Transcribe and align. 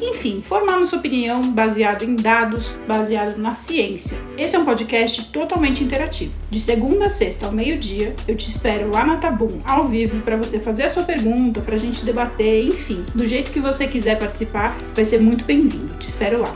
enfim, 0.00 0.40
formar 0.42 0.78
nossa 0.78 0.96
opinião 0.96 1.42
baseado 1.52 2.02
em 2.02 2.16
dados, 2.16 2.78
baseado 2.88 3.38
na 3.38 3.54
ciência. 3.54 4.18
Esse 4.36 4.56
é 4.56 4.58
um 4.58 4.64
podcast 4.64 5.30
totalmente 5.30 5.84
interativo. 5.84 6.32
De 6.50 6.58
segunda 6.58 7.06
a 7.06 7.10
sexta 7.10 7.46
ao 7.46 7.52
meio-dia, 7.52 8.14
eu 8.26 8.36
te 8.36 8.48
espero 8.48 8.90
lá 8.90 9.04
na 9.04 9.18
Tabum, 9.18 9.60
ao 9.64 9.86
vivo, 9.86 10.20
para 10.22 10.36
você 10.36 10.58
fazer 10.58 10.84
a 10.84 10.88
sua 10.88 11.02
pergunta, 11.02 11.60
para 11.60 11.74
a 11.74 11.78
gente 11.78 12.04
debater, 12.04 12.64
enfim, 12.64 13.04
do 13.14 13.26
jeito 13.26 13.50
que 13.50 13.60
você 13.60 13.86
quiser 13.86 14.18
participar, 14.18 14.76
vai 14.94 15.04
ser 15.04 15.20
muito 15.20 15.44
bem-vindo. 15.44 15.94
Te 15.96 16.08
espero 16.08 16.40
lá. 16.40 16.54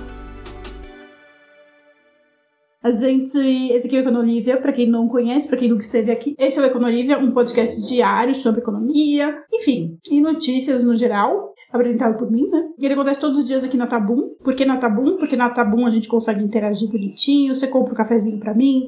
A 2.83 2.91
gente, 2.91 3.39
esse 3.73 3.87
aqui 3.87 3.97
é 3.97 4.01
o 4.01 4.03
Econolívia, 4.03 4.59
para 4.59 4.71
quem 4.71 4.87
não 4.87 5.09
conhece, 5.09 5.49
para 5.49 5.57
quem 5.57 5.71
nunca 5.71 5.81
esteve 5.81 6.13
aqui. 6.13 6.35
Esse 6.39 6.59
é 6.59 6.63
o 6.63 6.67
Econolívia, 6.67 7.19
um 7.19 7.33
podcast 7.33 7.89
diário 7.89 8.35
sobre 8.35 8.61
economia, 8.61 9.43
enfim, 9.51 9.97
e 10.11 10.21
notícias 10.21 10.85
no 10.85 10.95
geral 10.95 11.54
apresentado 11.75 12.17
por 12.17 12.31
mim, 12.31 12.49
né? 12.49 12.69
Ele 12.79 12.95
acontece 12.95 13.21
todos 13.21 13.39
os 13.39 13.47
dias 13.47 13.65
aqui 13.65 13.77
na 13.77 13.87
Tabum. 13.87 14.35
Por 14.43 14.55
que 14.55 14.65
na 14.65 14.77
Tabum? 14.77 15.17
Porque 15.17 15.37
na 15.37 15.51
Tabum 15.51 15.87
a 15.87 15.91
gente 15.91 16.09
consegue 16.09 16.43
interagir 16.43 16.91
bonitinho, 16.91 17.55
você 17.55 17.67
compra 17.67 17.93
um 17.93 17.97
cafezinho 17.97 18.39
para 18.39 18.55
mim, 18.55 18.85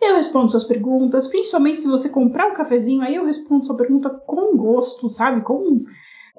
eu 0.00 0.14
respondo 0.14 0.50
suas 0.50 0.64
perguntas, 0.64 1.26
principalmente 1.26 1.82
se 1.82 1.88
você 1.88 2.08
comprar 2.08 2.50
um 2.50 2.54
cafezinho, 2.54 3.02
aí 3.02 3.14
eu 3.14 3.24
respondo 3.24 3.66
sua 3.66 3.76
pergunta 3.76 4.08
com 4.26 4.56
gosto, 4.56 5.10
sabe? 5.10 5.42
Com 5.42 5.82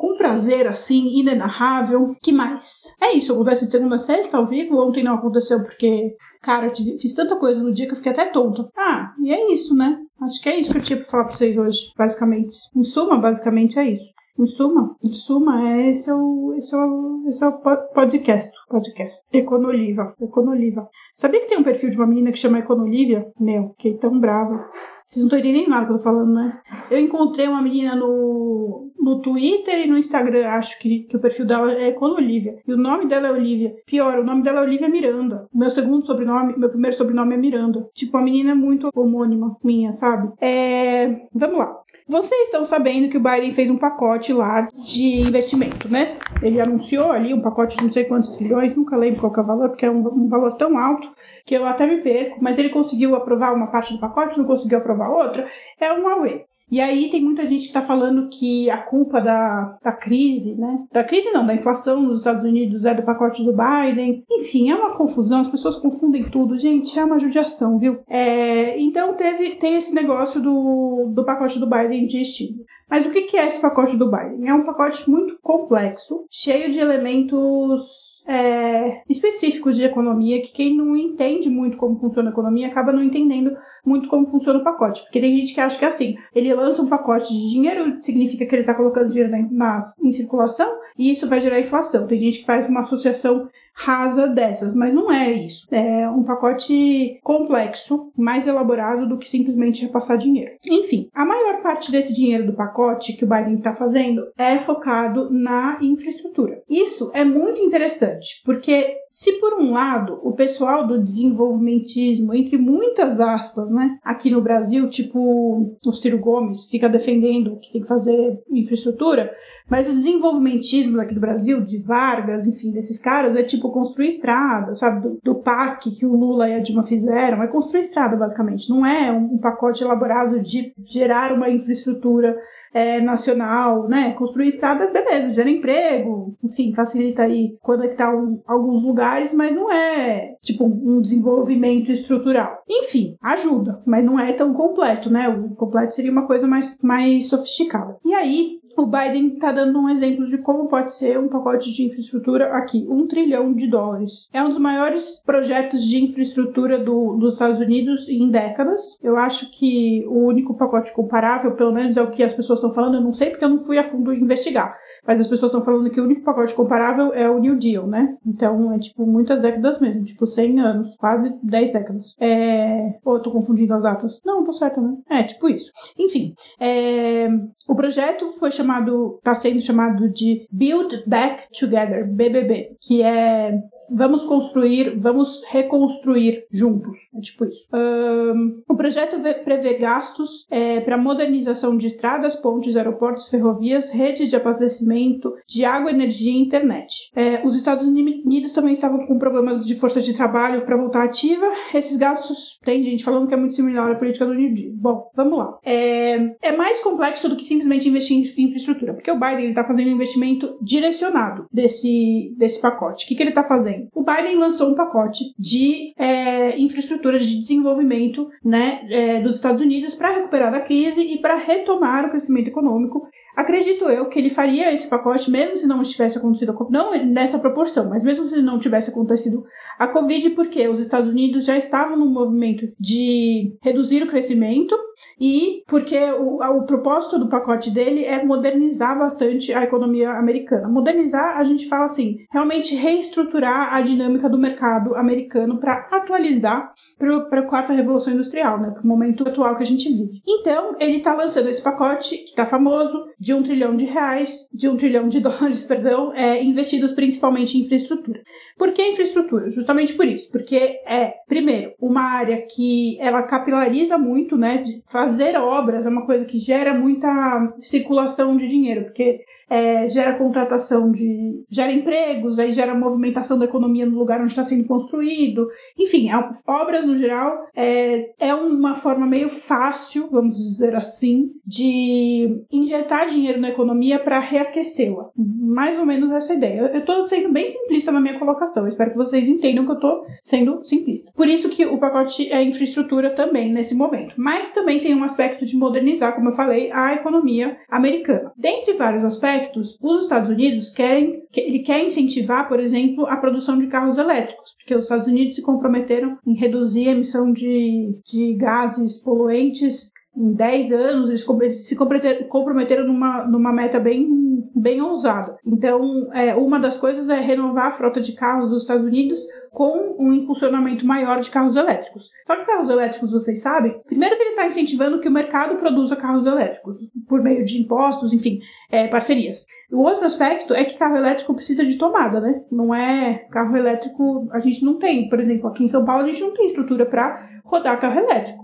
com 0.01 0.17
prazer, 0.17 0.65
assim, 0.65 1.19
inenarrável. 1.19 2.15
que 2.23 2.31
mais? 2.31 2.95
É 2.99 3.13
isso, 3.13 3.33
acontece 3.33 3.65
de 3.65 3.71
segunda 3.71 3.97
a 3.97 3.99
sexta 3.99 4.35
ao 4.35 4.47
vivo. 4.47 4.81
Ontem 4.81 5.03
não 5.03 5.13
aconteceu 5.13 5.61
porque, 5.61 6.15
cara, 6.41 6.65
eu 6.65 6.73
tive, 6.73 6.97
fiz 6.99 7.13
tanta 7.13 7.35
coisa 7.35 7.61
no 7.61 7.71
dia 7.71 7.85
que 7.85 7.91
eu 7.91 7.97
fiquei 7.97 8.11
até 8.11 8.25
tonta. 8.25 8.67
Ah, 8.75 9.13
e 9.19 9.31
é 9.31 9.53
isso, 9.53 9.75
né? 9.75 9.95
Acho 10.23 10.41
que 10.41 10.49
é 10.49 10.59
isso 10.59 10.71
que 10.71 10.79
eu 10.79 10.81
tinha 10.81 10.97
pra 10.97 11.07
falar 11.07 11.25
pra 11.25 11.35
vocês 11.35 11.55
hoje, 11.55 11.91
basicamente. 11.95 12.55
Em 12.75 12.83
suma, 12.83 13.19
basicamente 13.19 13.77
é 13.77 13.91
isso. 13.91 14.11
Em 14.39 14.45
suma, 14.45 14.95
em 15.03 15.11
suma, 15.11 15.69
é, 15.69 15.91
esse 15.91 16.09
é 16.09 16.15
o, 16.15 16.53
esse 16.57 16.73
é 16.73 16.77
o, 16.77 17.25
esse 17.27 17.43
é 17.43 17.47
o 17.47 17.51
podcast, 17.93 18.51
podcast. 18.69 19.19
Econoliva, 19.31 20.15
Econoliva. 20.21 20.89
Sabia 21.13 21.41
que 21.41 21.47
tem 21.47 21.57
um 21.57 21.63
perfil 21.63 21.89
de 21.89 21.97
uma 21.97 22.07
menina 22.07 22.31
que 22.31 22.37
chama 22.37 22.59
Econolívia? 22.59 23.27
Meu, 23.39 23.69
fiquei 23.71 23.97
tão 23.97 24.19
brava. 24.19 24.69
Vocês 25.05 25.23
não 25.23 25.27
estão 25.27 25.39
entendendo 25.39 25.69
nada 25.69 25.85
que 25.85 25.91
eu 25.91 25.97
tô 25.97 26.03
falando, 26.03 26.33
né? 26.33 26.61
Eu 26.89 26.99
encontrei 26.99 27.47
uma 27.47 27.61
menina 27.61 27.95
no, 27.95 28.90
no 29.01 29.19
Twitter 29.19 29.85
e 29.85 29.87
no 29.87 29.97
Instagram, 29.97 30.47
acho 30.49 30.79
que, 30.79 30.99
que 30.99 31.17
o 31.17 31.19
perfil 31.19 31.45
dela 31.45 31.71
é 31.73 31.87
Econolívia. 31.87 32.57
E 32.67 32.73
o 32.73 32.77
nome 32.77 33.07
dela 33.07 33.27
é 33.27 33.31
Olivia. 33.31 33.73
Pior, 33.85 34.19
o 34.19 34.23
nome 34.23 34.43
dela 34.43 34.59
é 34.59 34.63
Olivia 34.63 34.87
Miranda. 34.87 35.47
Meu 35.53 35.69
segundo 35.69 36.05
sobrenome, 36.05 36.53
meu 36.57 36.69
primeiro 36.69 36.95
sobrenome 36.95 37.33
é 37.33 37.37
Miranda. 37.37 37.89
Tipo, 37.93 38.17
a 38.17 38.21
menina 38.21 38.51
é 38.51 38.55
muito 38.55 38.89
homônima 38.95 39.57
minha, 39.63 39.91
sabe? 39.91 40.31
É. 40.39 41.21
Vamos 41.33 41.57
lá. 41.57 41.81
Vocês 42.07 42.41
estão 42.41 42.65
sabendo 42.65 43.09
que 43.09 43.17
o 43.17 43.21
Biden 43.21 43.53
fez 43.53 43.69
um 43.69 43.77
pacote 43.77 44.33
lá 44.33 44.67
de 44.85 45.21
investimento, 45.21 45.89
né? 45.89 46.17
Ele 46.43 46.59
anunciou 46.59 47.09
ali 47.11 47.33
um 47.33 47.41
pacote 47.41 47.77
de 47.77 47.83
não 47.85 47.91
sei 47.91 48.03
quantos 48.03 48.31
trilhões, 48.31 48.75
nunca 48.75 48.97
lembro 48.97 49.21
qual 49.21 49.33
é 49.33 49.39
o 49.39 49.45
valor, 49.47 49.69
porque 49.69 49.85
é 49.85 49.89
um, 49.89 50.05
um 50.07 50.27
valor 50.27 50.57
tão 50.57 50.77
alto 50.77 51.09
que 51.45 51.55
eu 51.55 51.65
até 51.65 51.87
me 51.87 52.01
perco, 52.01 52.37
mas 52.41 52.57
ele 52.57 52.69
conseguiu 52.69 53.15
aprovar 53.15 53.53
uma 53.53 53.67
parte 53.67 53.93
do 53.93 53.99
pacote, 53.99 54.37
não 54.37 54.45
conseguiu 54.45 54.79
aprovar 54.79 55.09
outra. 55.09 55.47
É 55.79 55.93
um 55.93 56.03
Huawei. 56.03 56.43
E 56.71 56.79
aí 56.79 57.09
tem 57.11 57.21
muita 57.21 57.43
gente 57.43 57.63
que 57.63 57.67
está 57.67 57.81
falando 57.81 58.29
que 58.29 58.69
a 58.69 58.77
culpa 58.77 59.19
da, 59.19 59.77
da 59.83 59.91
crise, 59.91 60.55
né? 60.55 60.85
Da 60.91 61.03
crise 61.03 61.29
não, 61.31 61.45
da 61.45 61.53
inflação 61.53 62.01
nos 62.01 62.19
Estados 62.19 62.45
Unidos 62.45 62.85
é 62.85 62.93
do 62.93 63.03
pacote 63.03 63.43
do 63.43 63.51
Biden. 63.51 64.23
Enfim, 64.31 64.71
é 64.71 64.75
uma 64.75 64.95
confusão, 64.95 65.41
as 65.41 65.49
pessoas 65.49 65.75
confundem 65.75 66.29
tudo. 66.31 66.55
Gente, 66.55 66.97
é 66.97 67.03
uma 67.03 67.19
judiação, 67.19 67.77
viu? 67.77 67.99
É, 68.07 68.79
então 68.79 69.15
teve, 69.15 69.55
tem 69.55 69.75
esse 69.75 69.93
negócio 69.93 70.41
do, 70.41 71.11
do 71.13 71.25
pacote 71.25 71.59
do 71.59 71.67
Biden 71.67 72.07
de 72.07 72.21
estímulo. 72.21 72.63
Mas 72.89 73.05
o 73.05 73.11
que 73.11 73.35
é 73.37 73.47
esse 73.47 73.59
pacote 73.61 73.97
do 73.97 74.09
Biden? 74.09 74.47
É 74.47 74.53
um 74.53 74.63
pacote 74.63 75.09
muito 75.09 75.37
complexo, 75.41 76.25
cheio 76.29 76.71
de 76.71 76.79
elementos 76.79 77.81
é, 78.27 79.01
específicos 79.09 79.75
de 79.75 79.83
economia 79.83 80.41
que 80.41 80.53
quem 80.53 80.75
não 80.75 80.95
entende 80.95 81.49
muito 81.49 81.77
como 81.77 81.97
funciona 81.97 82.29
a 82.29 82.31
economia 82.33 82.67
acaba 82.67 82.91
não 82.91 83.03
entendendo 83.03 83.55
muito 83.85 84.09
como 84.09 84.29
funciona 84.29 84.59
o 84.59 84.63
pacote. 84.63 85.01
Porque 85.03 85.19
tem 85.19 85.37
gente 85.37 85.53
que 85.53 85.61
acha 85.61 85.77
que 85.77 85.85
é 85.85 85.87
assim, 85.87 86.15
ele 86.33 86.53
lança 86.53 86.81
um 86.81 86.87
pacote 86.87 87.33
de 87.33 87.51
dinheiro, 87.51 87.97
significa 88.01 88.45
que 88.45 88.55
ele 88.55 88.61
está 88.61 88.73
colocando 88.73 89.09
dinheiro 89.09 89.31
na, 89.31 89.47
na, 89.51 89.79
em 90.01 90.11
circulação 90.11 90.71
e 90.97 91.11
isso 91.11 91.27
vai 91.27 91.41
gerar 91.41 91.59
inflação. 91.59 92.07
Tem 92.07 92.19
gente 92.19 92.39
que 92.39 92.45
faz 92.45 92.67
uma 92.67 92.81
associação 92.81 93.47
rasa 93.73 94.27
dessas, 94.27 94.75
mas 94.75 94.93
não 94.93 95.11
é 95.11 95.31
isso. 95.31 95.67
É 95.71 96.07
um 96.09 96.23
pacote 96.23 97.19
complexo, 97.23 98.11
mais 98.15 98.47
elaborado 98.47 99.07
do 99.07 99.17
que 99.17 99.27
simplesmente 99.27 99.83
repassar 99.83 100.17
dinheiro. 100.17 100.51
Enfim, 100.69 101.09
a 101.13 101.25
maior 101.25 101.61
parte 101.61 101.91
desse 101.91 102.13
dinheiro 102.13 102.45
do 102.45 102.53
pacote 102.53 103.13
que 103.13 103.25
o 103.25 103.27
Biden 103.27 103.55
está 103.55 103.73
fazendo 103.73 104.23
é 104.37 104.59
focado 104.59 105.29
na 105.31 105.79
infraestrutura. 105.81 106.61
Isso 106.69 107.11
é 107.13 107.23
muito 107.23 107.59
interessante, 107.61 108.41
porque 108.45 108.95
se 109.11 109.33
por 109.41 109.55
um 109.55 109.73
lado 109.73 110.21
o 110.23 110.31
pessoal 110.31 110.87
do 110.87 111.03
desenvolvimentismo, 111.03 112.33
entre 112.33 112.57
muitas 112.57 113.19
aspas, 113.19 113.69
né, 113.69 113.99
aqui 114.01 114.31
no 114.31 114.41
Brasil, 114.41 114.89
tipo 114.89 115.77
o 115.85 115.91
Ciro 115.91 116.17
Gomes, 116.17 116.65
fica 116.67 116.87
defendendo 116.87 117.57
que 117.57 117.73
tem 117.73 117.81
que 117.81 117.87
fazer 117.89 118.41
infraestrutura, 118.49 119.29
mas 119.69 119.89
o 119.89 119.93
desenvolvimentismo 119.93 121.01
aqui 121.01 121.13
do 121.13 121.19
Brasil, 121.19 121.59
de 121.59 121.77
Vargas, 121.77 122.47
enfim, 122.47 122.71
desses 122.71 122.97
caras, 122.97 123.35
é 123.35 123.43
tipo 123.43 123.69
construir 123.69 124.07
estrada, 124.07 124.73
sabe? 124.73 125.01
Do, 125.01 125.19
do 125.21 125.35
PAC 125.35 125.91
que 125.91 126.05
o 126.05 126.15
Lula 126.15 126.47
e 126.47 126.53
a 126.53 126.59
Dilma 126.59 126.83
fizeram, 126.83 127.43
é 127.43 127.47
construir 127.47 127.81
estrada, 127.81 128.15
basicamente. 128.15 128.69
Não 128.69 128.85
é 128.85 129.11
um, 129.11 129.33
um 129.33 129.37
pacote 129.37 129.83
elaborado 129.83 130.39
de 130.39 130.73
gerar 130.85 131.33
uma 131.33 131.49
infraestrutura 131.49 132.35
é, 132.73 133.01
nacional, 133.01 133.87
né? 133.87 134.13
Construir 134.13 134.49
estrada, 134.49 134.87
beleza, 134.87 135.33
gera 135.33 135.49
emprego, 135.49 136.35
enfim, 136.43 136.73
facilita 136.73 137.23
aí 137.23 137.57
conectar 137.61 138.13
um, 138.15 138.41
alguns 138.47 138.83
lugares, 138.83 139.33
mas 139.33 139.53
não 139.53 139.71
é 139.71 140.35
tipo 140.41 140.65
um 140.65 141.01
desenvolvimento 141.01 141.91
estrutural. 141.91 142.63
Enfim, 142.69 143.15
ajuda, 143.21 143.81
mas 143.85 144.03
não 144.03 144.19
é 144.19 144.33
tão 144.33 144.53
completo, 144.53 145.09
né? 145.09 145.27
O 145.29 145.55
completo 145.55 145.95
seria 145.95 146.11
uma 146.11 146.27
coisa 146.27 146.47
mais, 146.47 146.75
mais 146.81 147.29
sofisticada. 147.29 147.97
E 148.05 148.13
aí, 148.13 148.59
o 148.77 148.85
Biden 148.85 149.33
está 149.33 149.51
dando 149.51 149.79
um 149.79 149.89
exemplo 149.89 150.25
de 150.25 150.37
como 150.37 150.67
pode 150.67 150.93
ser 150.93 151.19
um 151.19 151.27
pacote 151.27 151.73
de 151.73 151.85
infraestrutura 151.85 152.55
aqui, 152.55 152.85
um 152.89 153.07
trilhão 153.07 153.53
de 153.53 153.67
dólares. 153.67 154.29
É 154.33 154.41
um 154.41 154.49
dos 154.49 154.57
maiores 154.57 155.21
projetos 155.25 155.83
de 155.83 156.03
infraestrutura 156.03 156.79
do, 156.79 157.17
dos 157.17 157.33
Estados 157.33 157.59
Unidos 157.59 158.07
em 158.07 158.29
décadas. 158.29 158.97
Eu 159.01 159.17
acho 159.17 159.51
que 159.51 160.05
o 160.07 160.25
único 160.25 160.53
pacote 160.53 160.93
comparável, 160.93 161.51
pelo 161.55 161.73
menos 161.73 161.97
é 161.97 162.01
o 162.01 162.11
que 162.11 162.23
as 162.23 162.33
pessoas 162.33 162.60
estão 162.61 162.73
falando, 162.73 162.95
eu 162.95 163.01
não 163.01 163.13
sei 163.13 163.29
porque 163.29 163.43
eu 163.43 163.49
não 163.49 163.59
fui 163.59 163.77
a 163.77 163.83
fundo 163.83 164.13
investigar 164.13 164.75
mas 165.05 165.19
as 165.19 165.27
pessoas 165.27 165.51
estão 165.51 165.63
falando 165.63 165.89
que 165.89 165.99
o 165.99 166.03
único 166.03 166.23
pacote 166.23 166.53
comparável 166.53 167.13
é 167.13 167.29
o 167.29 167.39
New 167.39 167.57
Deal, 167.57 167.87
né? 167.87 168.15
Então 168.25 168.71
é 168.71 168.79
tipo 168.79 169.05
muitas 169.05 169.41
décadas 169.41 169.79
mesmo, 169.79 170.05
tipo 170.05 170.27
100 170.27 170.59
anos, 170.59 170.95
quase 170.97 171.33
10 171.41 171.73
décadas. 171.73 172.15
É... 172.19 172.99
Ou 173.03 173.15
eu 173.15 173.21
tô 173.21 173.31
confundindo 173.31 173.73
as 173.73 173.81
datas? 173.81 174.21
Não, 174.23 174.43
tô 174.43 174.53
certa, 174.53 174.79
né? 174.79 174.95
É, 175.09 175.23
tipo 175.23 175.49
isso. 175.49 175.71
Enfim, 175.97 176.33
é... 176.59 177.27
o 177.67 177.75
projeto 177.75 178.27
foi 178.39 178.51
chamado, 178.51 179.19
tá 179.23 179.33
sendo 179.33 179.59
chamado 179.59 180.09
de 180.09 180.47
Build 180.51 181.03
Back 181.07 181.47
Together, 181.57 182.07
BBB, 182.07 182.77
que 182.79 183.01
é 183.01 183.59
vamos 183.91 184.23
construir, 184.23 184.97
vamos 184.97 185.41
reconstruir 185.49 186.45
juntos. 186.51 186.97
É 187.15 187.21
tipo 187.21 187.45
isso. 187.45 187.67
Um, 187.73 188.61
o 188.67 188.75
projeto 188.75 189.17
prevê 189.43 189.73
gastos 189.75 190.47
é, 190.49 190.79
para 190.79 190.97
modernização 190.97 191.77
de 191.77 191.87
estradas, 191.87 192.35
pontes, 192.35 192.75
aeroportos, 192.75 193.27
ferrovias, 193.27 193.91
redes 193.91 194.29
de 194.29 194.35
abastecimento 194.35 195.33
de 195.47 195.65
água, 195.65 195.91
energia 195.91 196.31
e 196.31 196.41
internet. 196.41 197.11
É, 197.15 197.45
os 197.45 197.55
Estados 197.55 197.85
Unidos 197.85 198.53
também 198.53 198.73
estavam 198.73 199.05
com 199.05 199.19
problemas 199.19 199.65
de 199.65 199.75
força 199.75 200.01
de 200.01 200.13
trabalho 200.13 200.65
para 200.65 200.77
voltar 200.77 201.03
ativa. 201.03 201.45
Esses 201.73 201.97
gastos, 201.97 202.59
tem 202.63 202.83
gente 202.83 203.03
falando 203.03 203.27
que 203.27 203.33
é 203.33 203.37
muito 203.37 203.55
similar 203.55 203.91
à 203.91 203.95
política 203.95 204.25
do 204.25 204.33
New 204.33 204.53
Deal. 204.53 204.71
Bom, 204.73 205.11
vamos 205.15 205.37
lá. 205.37 205.57
É, 205.63 206.15
é 206.41 206.55
mais 206.55 206.79
complexo 206.79 207.27
do 207.27 207.35
que 207.35 207.43
simplesmente 207.43 207.89
investir 207.89 208.33
em 208.37 208.43
infraestrutura, 208.45 208.93
porque 208.93 209.11
o 209.11 209.19
Biden 209.19 209.49
está 209.49 209.63
fazendo 209.63 209.87
um 209.87 209.95
investimento 209.95 210.57
direcionado 210.61 211.45
desse, 211.51 212.33
desse 212.37 212.61
pacote. 212.61 213.05
O 213.05 213.07
que, 213.07 213.15
que 213.15 213.23
ele 213.23 213.29
está 213.29 213.43
fazendo? 213.43 213.80
O 213.93 214.03
Biden 214.03 214.37
lançou 214.37 214.69
um 214.69 214.75
pacote 214.75 215.33
de 215.37 215.93
é, 215.97 216.57
infraestrutura 216.59 217.19
de 217.19 217.39
desenvolvimento 217.39 218.29
né, 218.43 218.85
é, 218.89 219.21
dos 219.21 219.35
Estados 219.35 219.61
Unidos 219.61 219.95
para 219.95 220.15
recuperar 220.15 220.51
da 220.51 220.61
crise 220.61 221.01
e 221.01 221.19
para 221.19 221.37
retomar 221.37 222.05
o 222.05 222.09
crescimento 222.09 222.47
econômico 222.47 223.07
Acredito 223.35 223.85
eu 223.85 224.07
que 224.07 224.19
ele 224.19 224.29
faria 224.29 224.73
esse 224.73 224.87
pacote 224.87 225.29
mesmo 225.31 225.57
se 225.57 225.67
não 225.67 225.81
tivesse 225.81 226.17
acontecido, 226.17 226.55
não 226.69 226.91
nessa 227.05 227.39
proporção, 227.39 227.89
mas 227.89 228.03
mesmo 228.03 228.25
se 228.25 228.41
não 228.41 228.59
tivesse 228.59 228.89
acontecido 228.89 229.43
a 229.79 229.87
Covid, 229.87 230.29
porque 230.31 230.67
os 230.67 230.79
Estados 230.79 231.09
Unidos 231.09 231.45
já 231.45 231.57
estavam 231.57 231.97
no 231.97 232.05
movimento 232.05 232.67
de 232.79 233.57
reduzir 233.61 234.03
o 234.03 234.07
crescimento 234.07 234.75
e 235.19 235.63
porque 235.67 235.97
o, 235.97 236.43
o 236.43 236.65
propósito 236.65 237.17
do 237.17 237.29
pacote 237.29 237.71
dele 237.71 238.05
é 238.05 238.23
modernizar 238.23 238.97
bastante 238.97 239.53
a 239.53 239.63
economia 239.63 240.11
americana. 240.11 240.67
Modernizar, 240.67 241.37
a 241.37 241.43
gente 241.43 241.67
fala 241.67 241.85
assim, 241.85 242.17
realmente 242.31 242.75
reestruturar 242.75 243.73
a 243.73 243.81
dinâmica 243.81 244.29
do 244.29 244.37
mercado 244.37 244.95
americano 244.95 245.59
para 245.59 245.87
atualizar 245.91 246.73
para 246.97 247.39
a 247.39 247.47
quarta 247.47 247.73
revolução 247.73 248.13
industrial, 248.13 248.59
né, 248.59 248.71
para 248.71 248.83
o 248.83 248.87
momento 248.87 249.27
atual 249.27 249.55
que 249.55 249.63
a 249.63 249.65
gente 249.65 249.89
vive. 249.89 250.21
Então, 250.27 250.75
ele 250.79 250.97
está 250.97 251.13
lançando 251.13 251.49
esse 251.49 251.61
pacote 251.61 252.17
que 252.17 252.29
está 252.29 252.45
famoso 252.45 253.05
de 253.21 253.35
um 253.35 253.43
trilhão 253.43 253.75
de 253.75 253.85
reais, 253.85 254.49
de 254.51 254.67
um 254.67 254.75
trilhão 254.75 255.07
de 255.07 255.19
dólares, 255.21 255.63
perdão, 255.63 256.11
é, 256.15 256.43
investidos 256.43 256.91
principalmente 256.91 257.55
em 257.55 257.61
infraestrutura. 257.61 258.19
Por 258.57 258.73
que 258.73 258.81
infraestrutura? 258.81 259.47
Justamente 259.51 259.93
por 259.93 260.07
isso, 260.07 260.31
porque 260.31 260.55
é, 260.87 261.13
primeiro, 261.27 261.73
uma 261.79 262.01
área 262.01 262.41
que 262.47 262.97
ela 262.99 263.21
capilariza 263.21 263.95
muito, 263.95 264.35
né? 264.35 264.63
Fazer 264.91 265.37
obras 265.37 265.85
é 265.85 265.89
uma 265.89 266.05
coisa 266.05 266.25
que 266.25 266.39
gera 266.39 266.73
muita 266.73 267.53
circulação 267.59 268.35
de 268.35 268.47
dinheiro, 268.47 268.85
porque 268.85 269.23
é, 269.51 269.89
gera 269.89 270.17
contratação 270.17 270.89
de. 270.89 271.43
gera 271.49 271.73
empregos, 271.73 272.39
aí 272.39 272.53
gera 272.53 272.73
movimentação 272.73 273.37
da 273.37 273.43
economia 273.43 273.85
no 273.85 273.99
lugar 273.99 274.21
onde 274.21 274.31
está 274.31 274.45
sendo 274.45 274.65
construído. 274.65 275.45
Enfim, 275.77 276.07
obras 276.47 276.85
no 276.85 276.95
geral 276.95 277.47
é, 277.53 278.13
é 278.17 278.33
uma 278.33 278.75
forma 278.75 279.05
meio 279.05 279.27
fácil, 279.27 280.07
vamos 280.09 280.37
dizer 280.37 280.73
assim, 280.73 281.31
de 281.45 282.41
injetar 282.49 283.09
dinheiro 283.09 283.41
na 283.41 283.49
economia 283.49 283.99
para 283.99 284.21
reaquecê-la. 284.21 285.09
Mais 285.17 285.77
ou 285.77 285.85
menos 285.85 286.11
essa 286.11 286.33
ideia. 286.33 286.71
Eu 286.73 286.79
estou 286.79 287.05
sendo 287.05 287.29
bem 287.29 287.49
simplista 287.49 287.91
na 287.91 287.99
minha 287.99 288.17
colocação, 288.17 288.69
espero 288.69 288.91
que 288.91 288.97
vocês 288.97 289.27
entendam 289.27 289.65
que 289.65 289.71
eu 289.71 289.75
estou 289.75 290.05
sendo 290.23 290.63
simplista. 290.63 291.11
Por 291.13 291.27
isso 291.27 291.49
que 291.49 291.65
o 291.65 291.77
pacote 291.77 292.31
é 292.31 292.41
infraestrutura 292.41 293.13
também 293.13 293.51
nesse 293.51 293.75
momento. 293.75 294.15
Mas 294.17 294.53
também 294.53 294.79
tem 294.79 294.95
um 294.95 295.03
aspecto 295.03 295.43
de 295.43 295.57
modernizar, 295.57 296.15
como 296.15 296.29
eu 296.29 296.33
falei, 296.33 296.71
a 296.71 296.93
economia 296.93 297.57
americana. 297.69 298.31
Dentre 298.37 298.75
vários 298.75 299.03
aspectos, 299.03 299.40
aspectos, 299.41 299.77
os 299.81 300.03
Estados 300.03 300.29
Unidos 300.29 300.71
querem, 300.71 301.23
ele 301.33 301.59
quer 301.59 301.83
incentivar, 301.83 302.47
por 302.47 302.59
exemplo, 302.59 303.05
a 303.07 303.17
produção 303.17 303.57
de 303.57 303.67
carros 303.67 303.97
elétricos, 303.97 304.53
porque 304.57 304.75
os 304.75 304.83
Estados 304.83 305.07
Unidos 305.07 305.35
se 305.35 305.41
comprometeram 305.41 306.17
em 306.25 306.33
reduzir 306.33 306.89
a 306.89 306.91
emissão 306.91 307.31
de, 307.31 307.97
de 308.05 308.33
gases 308.35 308.97
poluentes 309.01 309.91
em 310.15 310.33
10 310.33 310.71
anos, 310.73 311.09
eles 311.09 311.67
se 311.67 311.75
comprometeram 311.75 312.85
numa, 312.85 313.25
numa 313.25 313.53
meta 313.53 313.79
bem, 313.79 314.07
bem 314.53 314.81
ousada. 314.81 315.37
Então, 315.45 316.09
é, 316.13 316.35
uma 316.35 316.59
das 316.59 316.77
coisas 316.77 317.07
é 317.09 317.19
renovar 317.19 317.67
a 317.67 317.71
frota 317.71 318.01
de 318.01 318.13
carros 318.13 318.49
dos 318.49 318.63
Estados 318.63 318.85
Unidos 318.85 319.19
com 319.51 319.95
um 319.99 320.13
impulsionamento 320.13 320.85
maior 320.85 321.19
de 321.19 321.29
carros 321.29 321.55
elétricos. 321.55 322.09
Só 322.25 322.35
que 322.35 322.45
carros 322.45 322.69
elétricos, 322.69 323.11
vocês 323.11 323.41
sabem, 323.41 323.81
primeiro 323.85 324.15
que 324.15 324.21
ele 324.21 324.29
está 324.31 324.47
incentivando 324.47 324.99
que 324.99 325.09
o 325.09 325.11
mercado 325.11 325.57
produza 325.57 325.95
carros 325.95 326.25
elétricos, 326.25 326.77
por 327.07 327.21
meio 327.21 327.43
de 327.43 327.59
impostos, 327.59 328.13
enfim, 328.13 328.39
é, 328.69 328.87
parcerias. 328.87 329.45
O 329.71 329.79
outro 329.79 330.05
aspecto 330.05 330.53
é 330.53 330.65
que 330.65 330.77
carro 330.77 330.97
elétrico 330.97 331.33
precisa 331.33 331.65
de 331.65 331.77
tomada, 331.77 332.19
né? 332.19 332.43
Não 332.51 332.75
é 332.75 333.25
carro 333.31 333.55
elétrico, 333.55 334.29
a 334.31 334.39
gente 334.39 334.63
não 334.63 334.77
tem, 334.77 335.07
por 335.07 335.19
exemplo, 335.19 335.47
aqui 335.47 335.63
em 335.63 335.67
São 335.67 335.85
Paulo 335.85 336.03
a 336.03 336.11
gente 336.11 336.21
não 336.21 336.33
tem 336.33 336.45
estrutura 336.45 336.85
para 336.85 337.29
rodar 337.43 337.79
carro 337.79 337.99
elétrico. 337.99 338.41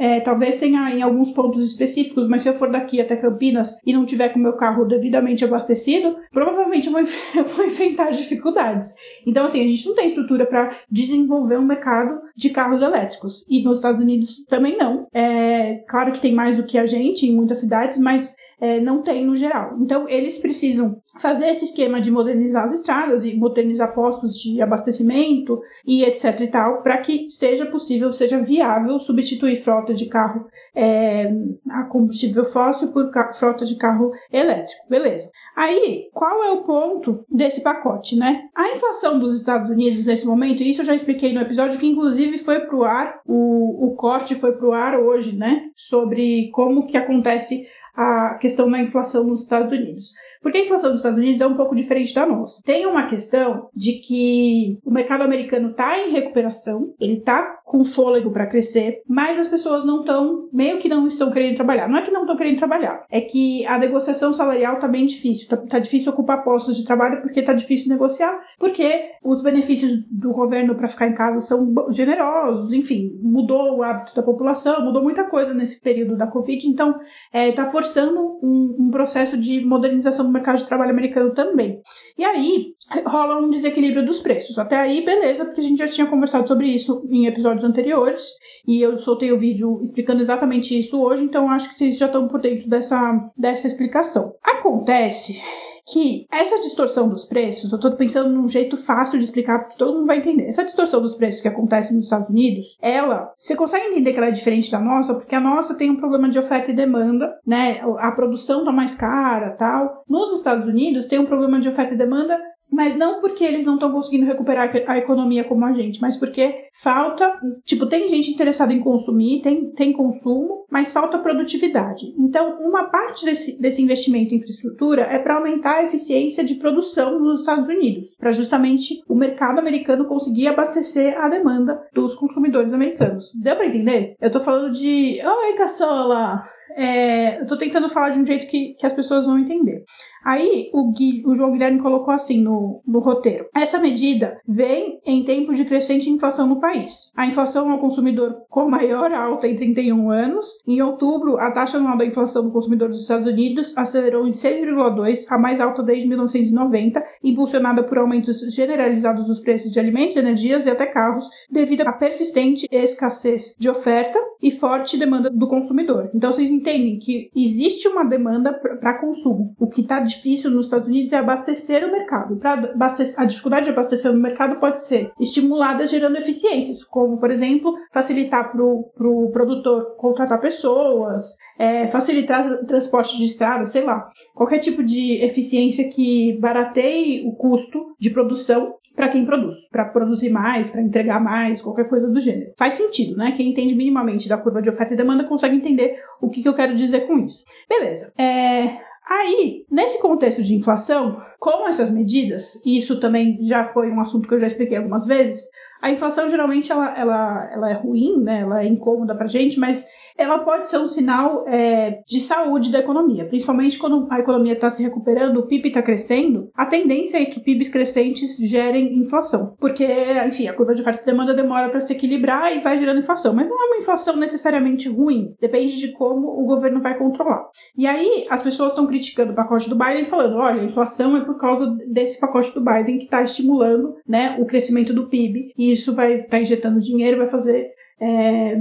É, 0.00 0.18
talvez 0.20 0.56
tenha 0.56 0.90
em 0.90 1.02
alguns 1.02 1.30
pontos 1.30 1.62
específicos, 1.62 2.26
mas 2.26 2.40
se 2.40 2.48
eu 2.48 2.54
for 2.54 2.70
daqui 2.70 3.02
até 3.02 3.14
Campinas 3.14 3.78
e 3.84 3.92
não 3.92 4.06
tiver 4.06 4.30
com 4.30 4.38
meu 4.38 4.54
carro 4.54 4.86
devidamente 4.86 5.44
abastecido, 5.44 6.16
provavelmente 6.32 6.86
eu 6.86 6.92
vou, 6.92 7.02
eu 7.36 7.44
vou 7.44 7.66
enfrentar 7.66 8.10
dificuldades. 8.10 8.94
Então, 9.26 9.44
assim, 9.44 9.60
a 9.60 9.64
gente 9.64 9.86
não 9.86 9.94
tem 9.94 10.06
estrutura 10.06 10.46
para 10.46 10.70
desenvolver 10.90 11.58
um 11.58 11.66
mercado 11.66 12.18
de 12.34 12.48
carros 12.48 12.80
elétricos. 12.80 13.44
E 13.46 13.62
nos 13.62 13.76
Estados 13.76 14.00
Unidos 14.00 14.42
também 14.48 14.74
não. 14.78 15.06
É, 15.12 15.84
claro 15.86 16.12
que 16.12 16.20
tem 16.20 16.32
mais 16.32 16.56
do 16.56 16.64
que 16.64 16.78
a 16.78 16.86
gente 16.86 17.26
em 17.26 17.36
muitas 17.36 17.58
cidades, 17.58 17.98
mas 17.98 18.34
é, 18.60 18.80
não 18.80 19.02
tem 19.02 19.24
no 19.24 19.34
geral. 19.34 19.76
Então, 19.80 20.08
eles 20.08 20.38
precisam 20.38 21.00
fazer 21.20 21.46
esse 21.48 21.64
esquema 21.64 22.00
de 22.00 22.10
modernizar 22.10 22.64
as 22.64 22.72
estradas 22.72 23.24
e 23.24 23.34
modernizar 23.34 23.94
postos 23.94 24.34
de 24.34 24.60
abastecimento 24.60 25.60
e 25.86 26.04
etc 26.04 26.40
e 26.40 26.48
tal, 26.48 26.82
para 26.82 26.98
que 26.98 27.28
seja 27.30 27.66
possível, 27.66 28.12
seja 28.12 28.38
viável 28.42 28.98
substituir 28.98 29.62
frota 29.62 29.94
de 29.94 30.06
carro 30.06 30.46
é, 30.74 31.32
a 31.70 31.84
combustível 31.84 32.44
fóssil 32.44 32.88
por 32.88 33.10
frota 33.34 33.64
de 33.64 33.76
carro 33.76 34.12
elétrico. 34.32 34.88
Beleza. 34.88 35.30
Aí, 35.56 36.08
qual 36.12 36.44
é 36.44 36.50
o 36.52 36.62
ponto 36.62 37.24
desse 37.28 37.62
pacote, 37.62 38.16
né? 38.16 38.42
A 38.54 38.70
inflação 38.70 39.18
dos 39.18 39.36
Estados 39.36 39.68
Unidos 39.68 40.06
nesse 40.06 40.26
momento, 40.26 40.62
isso 40.62 40.82
eu 40.82 40.86
já 40.86 40.94
expliquei 40.94 41.32
no 41.32 41.40
episódio 41.40 41.78
que 41.78 41.86
inclusive 41.86 42.38
foi 42.38 42.60
pro 42.60 42.84
ar, 42.84 43.20
o, 43.26 43.88
o 43.88 43.94
corte 43.96 44.34
foi 44.34 44.52
pro 44.52 44.72
ar 44.72 44.98
hoje, 44.98 45.36
né? 45.36 45.64
Sobre 45.74 46.50
como 46.52 46.86
que 46.86 46.96
acontece 46.96 47.66
a 47.94 48.34
questão 48.34 48.70
da 48.70 48.78
inflação 48.78 49.24
nos 49.24 49.42
Estados 49.42 49.72
Unidos. 49.72 50.12
Porque 50.42 50.58
a 50.58 50.64
inflação 50.64 50.90
dos 50.90 51.00
Estados 51.00 51.18
Unidos 51.18 51.40
é 51.40 51.46
um 51.46 51.56
pouco 51.56 51.74
diferente 51.74 52.14
da 52.14 52.26
nossa. 52.26 52.62
Tem 52.64 52.86
uma 52.86 53.08
questão 53.08 53.68
de 53.74 54.00
que 54.00 54.78
o 54.84 54.90
mercado 54.90 55.22
americano 55.22 55.70
está 55.70 55.98
em 55.98 56.10
recuperação, 56.10 56.94
ele 56.98 57.18
está 57.18 57.60
com 57.64 57.84
fôlego 57.84 58.30
para 58.30 58.46
crescer, 58.46 59.02
mas 59.06 59.38
as 59.38 59.46
pessoas 59.46 59.84
não 59.84 60.00
estão, 60.00 60.48
meio 60.52 60.78
que 60.78 60.88
não 60.88 61.06
estão 61.06 61.30
querendo 61.30 61.56
trabalhar. 61.56 61.88
Não 61.88 61.98
é 61.98 62.02
que 62.02 62.10
não 62.10 62.22
estão 62.22 62.36
querendo 62.36 62.58
trabalhar, 62.58 63.04
é 63.10 63.20
que 63.20 63.64
a 63.66 63.78
negociação 63.78 64.32
salarial 64.32 64.74
está 64.74 64.88
bem 64.88 65.06
difícil. 65.06 65.44
Está 65.44 65.56
tá 65.56 65.78
difícil 65.78 66.12
ocupar 66.12 66.42
postos 66.42 66.76
de 66.76 66.84
trabalho 66.84 67.22
porque 67.22 67.40
está 67.40 67.52
difícil 67.52 67.88
negociar, 67.88 68.36
porque 68.58 69.10
os 69.22 69.42
benefícios 69.42 70.04
do 70.10 70.32
governo 70.32 70.74
para 70.74 70.88
ficar 70.88 71.06
em 71.06 71.14
casa 71.14 71.40
são 71.40 71.72
generosos, 71.90 72.72
enfim, 72.72 73.12
mudou 73.22 73.76
o 73.76 73.82
hábito 73.82 74.14
da 74.14 74.22
população, 74.22 74.84
mudou 74.84 75.02
muita 75.02 75.24
coisa 75.24 75.54
nesse 75.54 75.80
período 75.80 76.16
da 76.16 76.26
Covid, 76.26 76.66
então 76.66 76.98
está 77.32 77.64
é, 77.64 77.70
forçando 77.70 78.20
um, 78.42 78.76
um 78.78 78.90
processo 78.90 79.36
de 79.36 79.64
modernização 79.64 80.29
do 80.30 80.34
mercado 80.34 80.58
de 80.58 80.66
trabalho 80.66 80.90
americano 80.90 81.34
também. 81.34 81.80
E 82.16 82.24
aí 82.24 82.72
rola 83.06 83.38
um 83.38 83.50
desequilíbrio 83.50 84.04
dos 84.04 84.20
preços. 84.20 84.58
Até 84.58 84.76
aí, 84.76 85.04
beleza, 85.04 85.44
porque 85.44 85.60
a 85.60 85.64
gente 85.64 85.78
já 85.78 85.88
tinha 85.88 86.06
conversado 86.06 86.46
sobre 86.46 86.68
isso 86.68 87.06
em 87.10 87.26
episódios 87.26 87.64
anteriores. 87.64 88.22
E 88.66 88.80
eu 88.80 88.98
soltei 88.98 89.32
o 89.32 89.38
vídeo 89.38 89.80
explicando 89.82 90.20
exatamente 90.20 90.78
isso 90.78 91.00
hoje, 91.00 91.24
então 91.24 91.50
acho 91.50 91.68
que 91.68 91.74
vocês 91.74 91.98
já 91.98 92.06
estão 92.06 92.28
por 92.28 92.40
dentro 92.40 92.68
dessa, 92.68 93.30
dessa 93.36 93.66
explicação. 93.66 94.34
Acontece 94.42 95.40
que 95.86 96.26
essa 96.32 96.60
distorção 96.60 97.08
dos 97.08 97.24
preços, 97.24 97.72
eu 97.72 97.76
estou 97.76 97.92
pensando 97.92 98.30
num 98.30 98.48
jeito 98.48 98.76
fácil 98.76 99.18
de 99.18 99.24
explicar 99.24 99.60
porque 99.60 99.78
todo 99.78 99.94
mundo 99.94 100.06
vai 100.06 100.18
entender. 100.18 100.46
Essa 100.46 100.64
distorção 100.64 101.00
dos 101.00 101.16
preços 101.16 101.40
que 101.40 101.48
acontece 101.48 101.94
nos 101.94 102.04
Estados 102.04 102.28
Unidos, 102.28 102.76
ela, 102.80 103.32
você 103.36 103.56
consegue 103.56 103.86
entender 103.86 104.12
que 104.12 104.18
ela 104.18 104.28
é 104.28 104.32
diferente 104.32 104.70
da 104.70 104.78
nossa, 104.78 105.14
porque 105.14 105.34
a 105.34 105.40
nossa 105.40 105.74
tem 105.74 105.90
um 105.90 105.96
problema 105.96 106.28
de 106.28 106.38
oferta 106.38 106.70
e 106.70 106.74
demanda, 106.74 107.38
né? 107.46 107.80
A 107.98 108.12
produção 108.12 108.64
tá 108.64 108.72
mais 108.72 108.94
cara, 108.94 109.50
tal. 109.52 110.04
Nos 110.08 110.36
Estados 110.36 110.66
Unidos 110.66 111.06
tem 111.06 111.18
um 111.18 111.26
problema 111.26 111.60
de 111.60 111.68
oferta 111.68 111.94
e 111.94 111.98
demanda 111.98 112.38
mas 112.70 112.96
não 112.96 113.20
porque 113.20 113.44
eles 113.44 113.66
não 113.66 113.74
estão 113.74 113.92
conseguindo 113.92 114.26
recuperar 114.26 114.70
a 114.86 114.98
economia 114.98 115.44
como 115.44 115.64
a 115.64 115.72
gente, 115.72 116.00
mas 116.00 116.16
porque 116.16 116.68
falta, 116.72 117.32
tipo, 117.64 117.86
tem 117.86 118.08
gente 118.08 118.30
interessada 118.30 118.72
em 118.72 118.80
consumir, 118.80 119.42
tem, 119.42 119.70
tem 119.72 119.92
consumo, 119.92 120.64
mas 120.70 120.92
falta 120.92 121.18
produtividade. 121.18 122.06
Então, 122.18 122.58
uma 122.60 122.84
parte 122.84 123.24
desse, 123.24 123.60
desse 123.60 123.82
investimento 123.82 124.34
em 124.34 124.38
infraestrutura 124.38 125.02
é 125.02 125.18
para 125.18 125.36
aumentar 125.36 125.76
a 125.76 125.84
eficiência 125.84 126.44
de 126.44 126.54
produção 126.54 127.18
nos 127.18 127.40
Estados 127.40 127.68
Unidos, 127.68 128.14
para 128.18 128.32
justamente 128.32 129.00
o 129.08 129.14
mercado 129.14 129.58
americano 129.58 130.06
conseguir 130.06 130.48
abastecer 130.48 131.18
a 131.18 131.28
demanda 131.28 131.80
dos 131.92 132.14
consumidores 132.14 132.72
americanos. 132.72 133.32
Deu 133.34 133.56
para 133.56 133.66
entender? 133.66 134.14
Eu 134.20 134.30
tô 134.30 134.40
falando 134.40 134.72
de, 134.72 135.20
oi, 135.22 135.54
caçola! 135.56 136.42
É, 136.76 137.40
eu 137.40 137.46
tô 137.46 137.58
tentando 137.58 137.88
falar 137.88 138.10
de 138.10 138.20
um 138.20 138.26
jeito 138.26 138.46
que, 138.46 138.74
que 138.78 138.86
as 138.86 138.92
pessoas 138.92 139.26
vão 139.26 139.38
entender. 139.38 139.84
Aí 140.24 140.70
o, 140.72 140.92
Gui, 140.92 141.22
o 141.26 141.34
João 141.34 141.52
Guilherme 141.52 141.80
colocou 141.80 142.12
assim 142.12 142.40
no, 142.40 142.82
no 142.86 142.98
roteiro: 143.00 143.46
essa 143.54 143.78
medida 143.78 144.38
vem 144.46 145.00
em 145.04 145.24
tempo 145.24 145.54
de 145.54 145.64
crescente 145.64 146.10
inflação 146.10 146.46
no 146.46 146.60
país. 146.60 147.12
A 147.16 147.26
inflação 147.26 147.70
ao 147.70 147.78
consumidor 147.78 148.36
com 148.48 148.68
maior 148.68 149.12
alta 149.12 149.46
em 149.46 149.56
31 149.56 150.10
anos. 150.10 150.46
Em 150.66 150.80
outubro, 150.82 151.38
a 151.38 151.50
taxa 151.50 151.78
anual 151.78 151.96
da 151.96 152.04
inflação 152.04 152.44
do 152.44 152.52
consumidor 152.52 152.88
dos 152.88 153.02
Estados 153.02 153.26
Unidos 153.26 153.72
acelerou 153.76 154.26
em 154.26 154.30
6,2, 154.30 155.26
a 155.28 155.38
mais 155.38 155.60
alta 155.60 155.82
desde 155.82 156.06
1990, 156.06 157.02
impulsionada 157.22 157.82
por 157.82 157.98
aumentos 157.98 158.40
generalizados 158.54 159.26
dos 159.26 159.40
preços 159.40 159.70
de 159.70 159.78
alimentos, 159.78 160.16
energias 160.16 160.66
e 160.66 160.70
até 160.70 160.86
carros, 160.86 161.28
devido 161.50 161.82
à 161.82 161.92
persistente 161.92 162.66
escassez 162.70 163.54
de 163.58 163.68
oferta 163.68 164.18
e 164.42 164.50
forte 164.50 164.98
demanda 164.98 165.30
do 165.30 165.48
consumidor. 165.48 166.10
Então 166.14 166.32
vocês 166.32 166.50
entendem 166.50 166.98
que 166.98 167.30
existe 167.36 167.86
uma 167.88 168.04
demanda 168.04 168.52
para 168.52 168.98
consumo. 168.98 169.54
O 169.58 169.68
que 169.68 169.82
está 169.82 170.00
difícil 170.10 170.50
nos 170.50 170.66
Estados 170.66 170.88
Unidos 170.88 171.12
é 171.12 171.16
abastecer 171.16 171.84
o 171.84 171.90
mercado. 171.90 172.38
Abastecer, 172.42 173.20
a 173.20 173.24
dificuldade 173.24 173.64
de 173.64 173.72
abastecer 173.72 174.10
o 174.10 174.14
mercado 174.14 174.60
pode 174.60 174.84
ser 174.84 175.10
estimulada 175.18 175.86
gerando 175.86 176.16
eficiências, 176.16 176.84
como, 176.84 177.18
por 177.18 177.30
exemplo, 177.30 177.74
facilitar 177.92 178.52
para 178.52 178.62
o 178.62 178.90
pro 178.94 179.30
produtor 179.32 179.96
contratar 179.96 180.40
pessoas, 180.40 181.36
é, 181.58 181.86
facilitar 181.88 182.64
transporte 182.66 183.16
de 183.16 183.24
estrada, 183.24 183.66
sei 183.66 183.82
lá. 183.82 184.08
Qualquer 184.34 184.58
tipo 184.58 184.82
de 184.82 185.22
eficiência 185.24 185.88
que 185.90 186.38
barateie 186.40 187.26
o 187.26 187.32
custo 187.32 187.94
de 187.98 188.10
produção 188.10 188.74
para 188.94 189.08
quem 189.08 189.24
produz, 189.24 189.68
para 189.70 189.84
produzir 189.86 190.30
mais, 190.30 190.68
para 190.68 190.82
entregar 190.82 191.20
mais, 191.20 191.62
qualquer 191.62 191.88
coisa 191.88 192.08
do 192.08 192.20
gênero. 192.20 192.52
Faz 192.58 192.74
sentido, 192.74 193.16
né? 193.16 193.32
Quem 193.36 193.50
entende 193.50 193.74
minimamente 193.74 194.28
da 194.28 194.36
curva 194.36 194.60
de 194.60 194.68
oferta 194.68 194.92
e 194.92 194.96
demanda 194.96 195.24
consegue 195.24 195.56
entender 195.56 195.98
o 196.20 196.28
que, 196.28 196.42
que 196.42 196.48
eu 196.48 196.54
quero 196.54 196.74
dizer 196.74 197.06
com 197.06 197.18
isso. 197.18 197.42
Beleza. 197.68 198.12
É, 198.18 198.76
Aí, 199.08 199.64
nesse 199.70 200.00
contexto 200.00 200.42
de 200.42 200.54
inflação, 200.54 201.20
com 201.38 201.66
essas 201.66 201.90
medidas, 201.90 202.60
e 202.64 202.78
isso 202.78 203.00
também 203.00 203.38
já 203.42 203.64
foi 203.66 203.90
um 203.90 204.00
assunto 204.00 204.28
que 204.28 204.34
eu 204.34 204.40
já 204.40 204.46
expliquei 204.46 204.76
algumas 204.76 205.06
vezes, 205.06 205.48
a 205.80 205.90
inflação 205.90 206.28
geralmente 206.28 206.70
ela, 206.70 206.96
ela, 206.98 207.50
ela 207.52 207.70
é 207.70 207.74
ruim, 207.74 208.22
né? 208.22 208.40
ela 208.40 208.62
é 208.62 208.66
incômoda 208.66 209.14
pra 209.14 209.26
gente, 209.26 209.58
mas 209.58 209.86
ela 210.16 210.38
pode 210.38 210.68
ser 210.68 210.78
um 210.78 210.88
sinal 210.88 211.44
é, 211.46 212.00
de 212.06 212.20
saúde 212.20 212.70
da 212.70 212.78
economia, 212.78 213.24
principalmente 213.24 213.78
quando 213.78 214.06
a 214.10 214.18
economia 214.18 214.54
está 214.54 214.70
se 214.70 214.82
recuperando, 214.82 215.38
o 215.38 215.46
PIB 215.46 215.68
está 215.68 215.82
crescendo, 215.82 216.50
a 216.54 216.66
tendência 216.66 217.18
é 217.18 217.24
que 217.24 217.40
PIBs 217.40 217.68
crescentes 217.68 218.36
gerem 218.36 218.98
inflação, 218.98 219.54
porque, 219.58 219.86
enfim, 220.26 220.48
a 220.48 220.52
curva 220.52 220.74
de 220.74 220.82
oferta 220.82 221.02
e 221.02 221.06
demanda 221.06 221.34
demora 221.34 221.68
para 221.68 221.80
se 221.80 221.92
equilibrar 221.92 222.54
e 222.56 222.60
vai 222.60 222.78
gerando 222.78 223.00
inflação, 223.00 223.34
mas 223.34 223.48
não 223.48 223.60
é 223.60 223.66
uma 223.66 223.78
inflação 223.78 224.16
necessariamente 224.16 224.88
ruim, 224.88 225.34
depende 225.40 225.78
de 225.78 225.92
como 225.92 226.28
o 226.40 226.46
governo 226.46 226.80
vai 226.80 226.96
controlar. 226.96 227.48
E 227.76 227.86
aí 227.86 228.26
as 228.28 228.42
pessoas 228.42 228.72
estão 228.72 228.86
criticando 228.86 229.32
o 229.32 229.36
pacote 229.36 229.68
do 229.68 229.76
Biden, 229.76 230.06
falando, 230.06 230.36
olha, 230.36 230.62
a 230.62 230.64
inflação 230.64 231.16
é 231.16 231.24
por 231.24 231.38
causa 231.38 231.66
desse 231.86 232.20
pacote 232.20 232.52
do 232.54 232.60
Biden 232.60 232.98
que 232.98 233.04
está 233.04 233.22
estimulando, 233.22 233.96
né, 234.06 234.36
o 234.38 234.46
crescimento 234.46 234.92
do 234.92 235.08
PIB 235.08 235.52
e 235.56 235.72
isso 235.72 235.94
vai 235.94 236.14
estar 236.14 236.28
tá 236.28 236.40
injetando 236.40 236.80
dinheiro, 236.80 237.18
vai 237.18 237.28
fazer 237.28 237.70
é, 238.00 238.56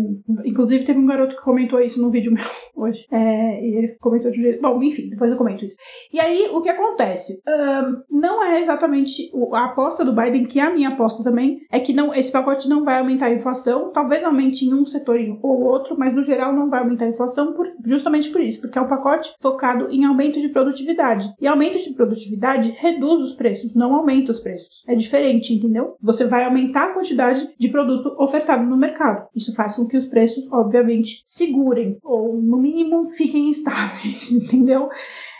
inclusive, 0.45 0.85
teve 0.85 0.99
um 0.99 1.05
garoto 1.05 1.35
que 1.35 1.41
comentou 1.41 1.79
isso 1.79 2.01
no 2.01 2.11
vídeo 2.11 2.31
meu 2.31 2.43
hoje. 2.75 3.05
É, 3.11 3.65
e 3.65 3.75
ele 3.77 3.95
comentou 3.99 4.29
de 4.29 4.39
um 4.39 4.43
jeito. 4.43 4.61
Bom, 4.61 4.81
enfim, 4.83 5.09
depois 5.09 5.31
eu 5.31 5.37
comento 5.37 5.65
isso. 5.65 5.77
E 6.11 6.19
aí, 6.19 6.49
o 6.51 6.61
que 6.61 6.69
acontece? 6.69 7.41
Um, 7.47 8.19
não 8.19 8.43
é 8.43 8.59
exatamente 8.59 9.31
a 9.53 9.65
aposta 9.65 10.03
do 10.03 10.13
Biden, 10.13 10.45
que 10.45 10.59
é 10.59 10.63
a 10.63 10.73
minha 10.73 10.89
aposta 10.89 11.23
também, 11.23 11.61
é 11.71 11.79
que 11.79 11.93
não, 11.93 12.13
esse 12.13 12.31
pacote 12.31 12.67
não 12.67 12.83
vai 12.83 12.99
aumentar 12.99 13.27
a 13.27 13.33
inflação. 13.33 13.91
Talvez 13.93 14.23
aumente 14.23 14.65
em 14.65 14.73
um 14.73 14.85
setor 14.85 15.17
ou 15.41 15.63
outro, 15.63 15.97
mas 15.97 16.13
no 16.13 16.23
geral 16.23 16.53
não 16.53 16.69
vai 16.69 16.81
aumentar 16.81 17.05
a 17.05 17.09
inflação 17.09 17.53
por, 17.53 17.67
justamente 17.85 18.29
por 18.29 18.41
isso, 18.41 18.59
porque 18.59 18.77
é 18.77 18.81
um 18.81 18.87
pacote 18.87 19.33
focado 19.41 19.89
em 19.89 20.05
aumento 20.05 20.39
de 20.39 20.49
produtividade. 20.49 21.29
E 21.39 21.47
aumento 21.47 21.77
de 21.77 21.93
produtividade 21.93 22.75
reduz 22.77 23.23
os 23.23 23.33
preços, 23.33 23.73
não 23.75 23.95
aumenta 23.95 24.31
os 24.31 24.39
preços. 24.39 24.83
É 24.87 24.95
diferente, 24.95 25.53
entendeu? 25.53 25.95
Você 26.01 26.25
vai 26.25 26.43
aumentar 26.43 26.85
a 26.85 26.93
quantidade 26.93 27.47
de 27.57 27.69
produto 27.69 28.15
ofertado 28.19 28.63
no 28.63 28.77
mercado. 28.77 29.28
Isso 29.35 29.53
faz 29.55 29.75
com 29.75 29.85
que 29.85 29.97
os 29.97 30.07
preços, 30.07 30.47
obviamente, 30.51 31.23
segurem 31.25 31.97
ou, 32.03 32.41
no 32.41 32.57
mínimo, 32.57 33.09
fiquem 33.09 33.49
estáveis, 33.49 34.31
entendeu? 34.33 34.89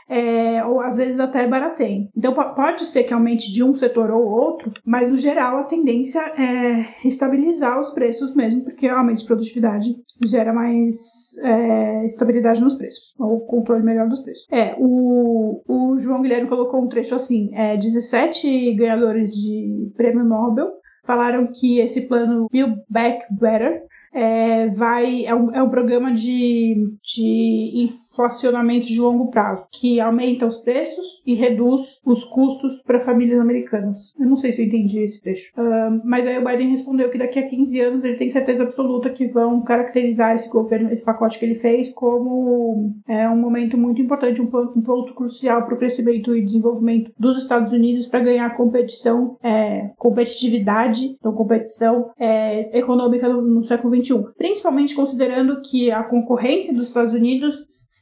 É, 0.10 0.66
ou 0.66 0.82
às 0.82 0.98
vezes 0.98 1.20
até 1.20 1.46
barateiem. 1.46 2.10
Então 2.18 2.34
pode 2.34 2.84
ser 2.86 3.04
que 3.04 3.14
aumente 3.14 3.54
de 3.54 3.64
um 3.64 3.76
setor 3.76 4.10
ou 4.10 4.26
outro, 4.26 4.72
mas 4.84 5.08
no 5.08 5.16
geral 5.16 5.58
a 5.58 5.66
tendência 5.66 6.20
é 6.20 7.08
estabilizar 7.08 7.80
os 7.80 7.92
preços 7.92 8.34
mesmo, 8.34 8.64
porque 8.64 8.88
aumento 8.88 9.20
de 9.20 9.28
produtividade 9.28 9.96
gera 10.26 10.52
mais 10.52 10.96
é, 11.44 12.06
estabilidade 12.08 12.60
nos 12.60 12.74
preços, 12.74 13.14
ou 13.20 13.42
controle 13.42 13.84
melhor 13.84 14.10
dos 14.10 14.22
preços. 14.22 14.48
É, 14.52 14.76
o, 14.80 15.62
o 15.68 16.00
João 16.00 16.24
Guilherme 16.24 16.50
colocou 16.50 16.82
um 16.82 16.90
trecho 16.90 17.14
assim: 17.14 17.52
é, 17.54 17.78
17 17.78 18.74
ganhadores 18.74 19.32
de 19.32 19.92
prêmio 19.96 20.24
Nobel 20.26 20.79
falaram 21.04 21.48
que 21.48 21.80
esse 21.80 22.02
plano 22.02 22.48
Build 22.52 22.84
Back 22.90 23.26
Better 23.32 23.86
é, 24.14 24.68
vai, 24.68 25.26
é 25.26 25.36
um, 25.36 25.54
é 25.54 25.62
um 25.62 25.70
programa 25.70 26.14
de, 26.14 26.94
de 27.04 27.72
inflacionamento 27.76 28.88
de 28.88 29.00
longo 29.00 29.30
prazo, 29.30 29.68
que 29.72 30.00
aumenta 30.00 30.46
os 30.46 30.58
preços 30.58 31.22
e 31.26 31.34
reduz 31.34 32.02
os 32.06 32.24
custos 32.24 32.82
para 32.84 33.00
famílias 33.02 33.40
americanas. 33.40 34.14
Eu 34.20 34.28
não 34.28 34.36
sei 34.36 34.52
se 34.52 34.62
eu 34.62 34.66
entendi 34.66 35.00
esse 35.00 35.22
trecho. 35.22 35.52
Uh, 35.58 36.02
mas 36.04 36.28
aí 36.28 36.38
o 36.38 36.46
Biden 36.46 36.70
respondeu 36.70 37.10
que 37.10 37.18
daqui 37.18 37.40
a 37.40 37.48
15 37.48 37.80
anos 37.80 38.04
ele 38.04 38.18
tem 38.18 38.30
certeza 38.30 38.64
absoluta 38.64 39.10
que 39.10 39.28
vão 39.28 39.62
caracterizar 39.62 40.36
esse 40.36 40.50
governo, 40.50 40.92
esse 40.92 41.04
pacote 41.04 41.40
que 41.40 41.46
ele 41.46 41.56
fez, 41.56 41.92
como 41.92 42.94
é, 43.08 43.30
um 43.30 43.38
momento 43.38 43.78
muito 43.78 44.02
importante, 44.02 44.42
um 44.42 44.48
ponto, 44.48 44.78
um 44.78 44.82
ponto 44.82 45.14
crucial 45.14 45.64
para 45.66 45.76
o 45.76 45.78
crescimento 45.78 46.36
e 46.36 46.44
desenvolvimento 46.44 47.12
dos 47.18 47.38
Estados 47.38 47.72
Unidos 47.72 48.08
para 48.08 48.20
ganhar 48.20 48.50
competição, 48.56 49.38
é, 49.44 49.92
competitividade, 49.98 51.16
então 51.20 51.34
competição 51.34 52.12
é, 52.20 52.78
econômica 52.78 53.28
no, 53.30 53.42
no 53.42 53.64
século 53.64 53.92
Principalmente 54.38 54.96
considerando 54.96 55.62
que 55.62 55.92
a 55.92 56.04
concorrência 56.04 56.74
dos 56.74 56.88
Estados 56.88 57.14
Unidos 57.14 57.56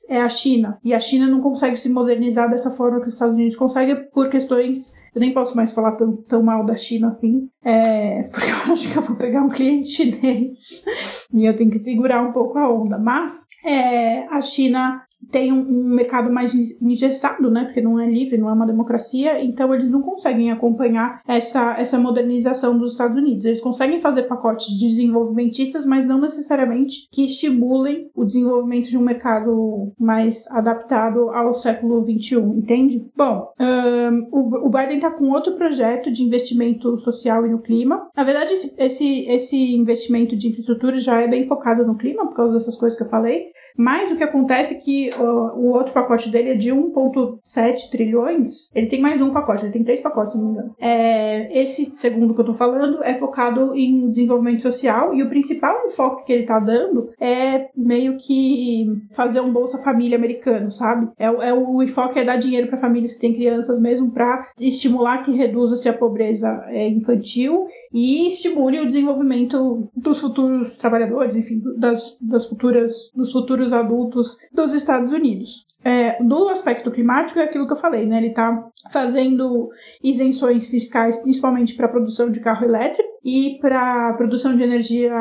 é 0.09 0.21
a 0.21 0.29
China. 0.29 0.77
E 0.83 0.93
a 0.93 0.99
China 0.99 1.27
não 1.27 1.41
consegue 1.41 1.77
se 1.77 1.89
modernizar 1.89 2.49
dessa 2.49 2.71
forma 2.71 3.01
que 3.01 3.07
os 3.07 3.13
Estados 3.13 3.35
Unidos 3.35 3.55
conseguem 3.55 3.95
por 4.11 4.29
questões. 4.29 4.93
Eu 5.13 5.21
nem 5.21 5.33
posso 5.33 5.55
mais 5.55 5.73
falar 5.73 5.93
tão, 5.93 6.15
tão 6.15 6.43
mal 6.43 6.63
da 6.63 6.75
China 6.75 7.07
assim, 7.09 7.49
é, 7.63 8.23
porque 8.31 8.51
eu 8.51 8.73
acho 8.73 8.91
que 8.91 8.97
eu 8.97 9.01
vou 9.01 9.15
pegar 9.15 9.41
um 9.41 9.49
cliente 9.49 9.89
chinês 9.89 10.83
e 11.33 11.45
eu 11.45 11.55
tenho 11.55 11.71
que 11.71 11.79
segurar 11.79 12.21
um 12.21 12.31
pouco 12.31 12.57
a 12.57 12.71
onda. 12.71 12.97
Mas 12.97 13.45
é, 13.65 14.27
a 14.27 14.41
China 14.41 15.01
tem 15.31 15.51
um, 15.51 15.59
um, 15.59 15.95
mercado 15.95 16.31
mais 16.31 16.53
engessado, 16.81 17.49
né? 17.49 17.65
Porque 17.65 17.81
não 17.81 17.99
é 17.99 18.09
livre, 18.09 18.37
não 18.37 18.49
é 18.49 18.53
uma 18.53 18.65
democracia, 18.65 19.43
então 19.43 19.73
eles 19.73 19.89
não 19.89 20.01
conseguem 20.01 20.51
acompanhar 20.51 21.21
essa, 21.27 21.75
essa 21.77 21.99
modernização 21.99 22.77
dos 22.77 22.91
Estados 22.91 23.17
Unidos. 23.17 23.45
Eles 23.45 23.61
conseguem 23.61 23.99
fazer 23.99 24.23
pacotes 24.23 24.77
desenvolvimentistas, 24.79 25.85
mas 25.85 26.05
não 26.05 26.19
necessariamente 26.19 27.07
que 27.11 27.25
estimulem 27.25 28.09
o 28.15 28.25
desenvolvimento 28.25 28.89
de 28.89 28.97
um 28.97 29.01
mercado 29.01 29.93
mais 29.99 30.45
adaptado 30.51 31.29
ao 31.29 31.53
século 31.53 32.03
XXI, 32.03 32.35
entende? 32.35 33.05
Bom, 33.15 33.51
um, 33.59 34.29
o, 34.31 34.67
o, 34.67 34.69
Biden 34.69 34.97
está 34.97 35.11
com 35.11 35.31
outro 35.31 35.55
projeto 35.55 36.11
de 36.11 36.23
investimento 36.23 36.97
social 36.99 37.45
e 37.45 37.49
no 37.49 37.59
clima. 37.59 38.09
Na 38.15 38.23
verdade, 38.23 38.53
esse, 38.53 38.73
esse, 38.77 39.25
esse 39.27 39.75
investimento 39.75 40.35
de 40.35 40.49
infraestrutura 40.49 40.97
já 40.97 41.21
é 41.21 41.27
bem 41.27 41.45
focado 41.45 41.85
no 41.85 41.97
clima, 41.97 42.27
por 42.27 42.35
causa 42.35 42.53
dessas 42.53 42.77
coisas 42.77 42.97
que 42.97 43.03
eu 43.03 43.09
falei. 43.09 43.47
Mas 43.77 44.11
o 44.11 44.17
que 44.17 44.23
acontece 44.23 44.73
é 44.73 44.77
que 44.77 45.11
uh, 45.11 45.55
o 45.55 45.71
outro 45.71 45.93
pacote 45.93 46.31
dele 46.31 46.49
é 46.49 46.55
de 46.55 46.71
1,7 46.71 47.89
trilhões. 47.91 48.71
Ele 48.73 48.87
tem 48.87 48.99
mais 48.99 49.21
um 49.21 49.31
pacote, 49.31 49.63
ele 49.63 49.71
tem 49.71 49.83
três 49.83 49.99
pacotes, 49.99 50.33
se 50.33 50.37
não 50.39 50.45
me 50.45 50.51
engano. 50.53 50.75
É, 50.79 51.61
esse 51.61 51.91
segundo 51.95 52.33
que 52.33 52.41
eu 52.41 52.45
tô 52.45 52.53
falando 52.55 53.03
é 53.03 53.13
focado 53.15 53.75
em 53.75 54.09
desenvolvimento 54.09 54.63
social 54.63 55.13
e 55.13 55.21
o 55.21 55.29
principal 55.29 55.85
enfoque 55.85 56.25
que 56.25 56.33
ele 56.33 56.45
tá 56.45 56.59
dando 56.59 57.11
é 57.19 57.67
meio 57.75 58.17
que 58.17 58.87
fazer 59.15 59.41
um 59.41 59.53
Bolsa 59.53 59.77
Família 59.83 60.17
americano, 60.17 60.71
sabe? 60.71 61.09
É, 61.17 61.25
é 61.25 61.53
o 61.53 61.83
enfoque 61.83 62.19
é 62.19 62.25
dar 62.25 62.37
dinheiro 62.37 62.67
para 62.67 62.79
famílias 62.79 63.13
que 63.13 63.19
têm 63.19 63.33
crianças 63.33 63.79
mesmo 63.79 64.11
para 64.11 64.49
estimular 64.59 65.23
que 65.23 65.31
reduza-se 65.31 65.87
a 65.87 65.93
pobreza 65.93 66.49
é, 66.69 66.87
infantil 66.89 67.67
e 67.93 68.27
estimule 68.29 68.79
o 68.79 68.87
desenvolvimento 68.87 69.89
dos 69.95 70.19
futuros 70.19 70.75
trabalhadores, 70.75 71.35
enfim, 71.35 71.61
das, 71.77 72.17
das 72.21 72.45
futuras, 72.47 72.93
dos 73.15 73.31
futuros 73.31 73.73
adultos 73.73 74.37
dos 74.51 74.73
Estados 74.73 75.11
Unidos. 75.11 75.65
É, 75.83 76.21
do 76.21 76.49
aspecto 76.49 76.91
climático 76.91 77.39
é 77.39 77.43
aquilo 77.43 77.67
que 77.67 77.73
eu 77.73 77.77
falei, 77.77 78.05
né? 78.05 78.17
Ele 78.17 78.27
está 78.27 78.67
fazendo 78.91 79.69
isenções 80.03 80.69
fiscais, 80.69 81.17
principalmente 81.17 81.75
para 81.75 81.85
a 81.85 81.89
produção 81.89 82.29
de 82.29 82.39
carro 82.39 82.65
elétrico 82.65 83.16
e 83.27 83.57
para 83.59 84.13
produção 84.13 84.55
de 84.55 84.63
energia 84.63 85.13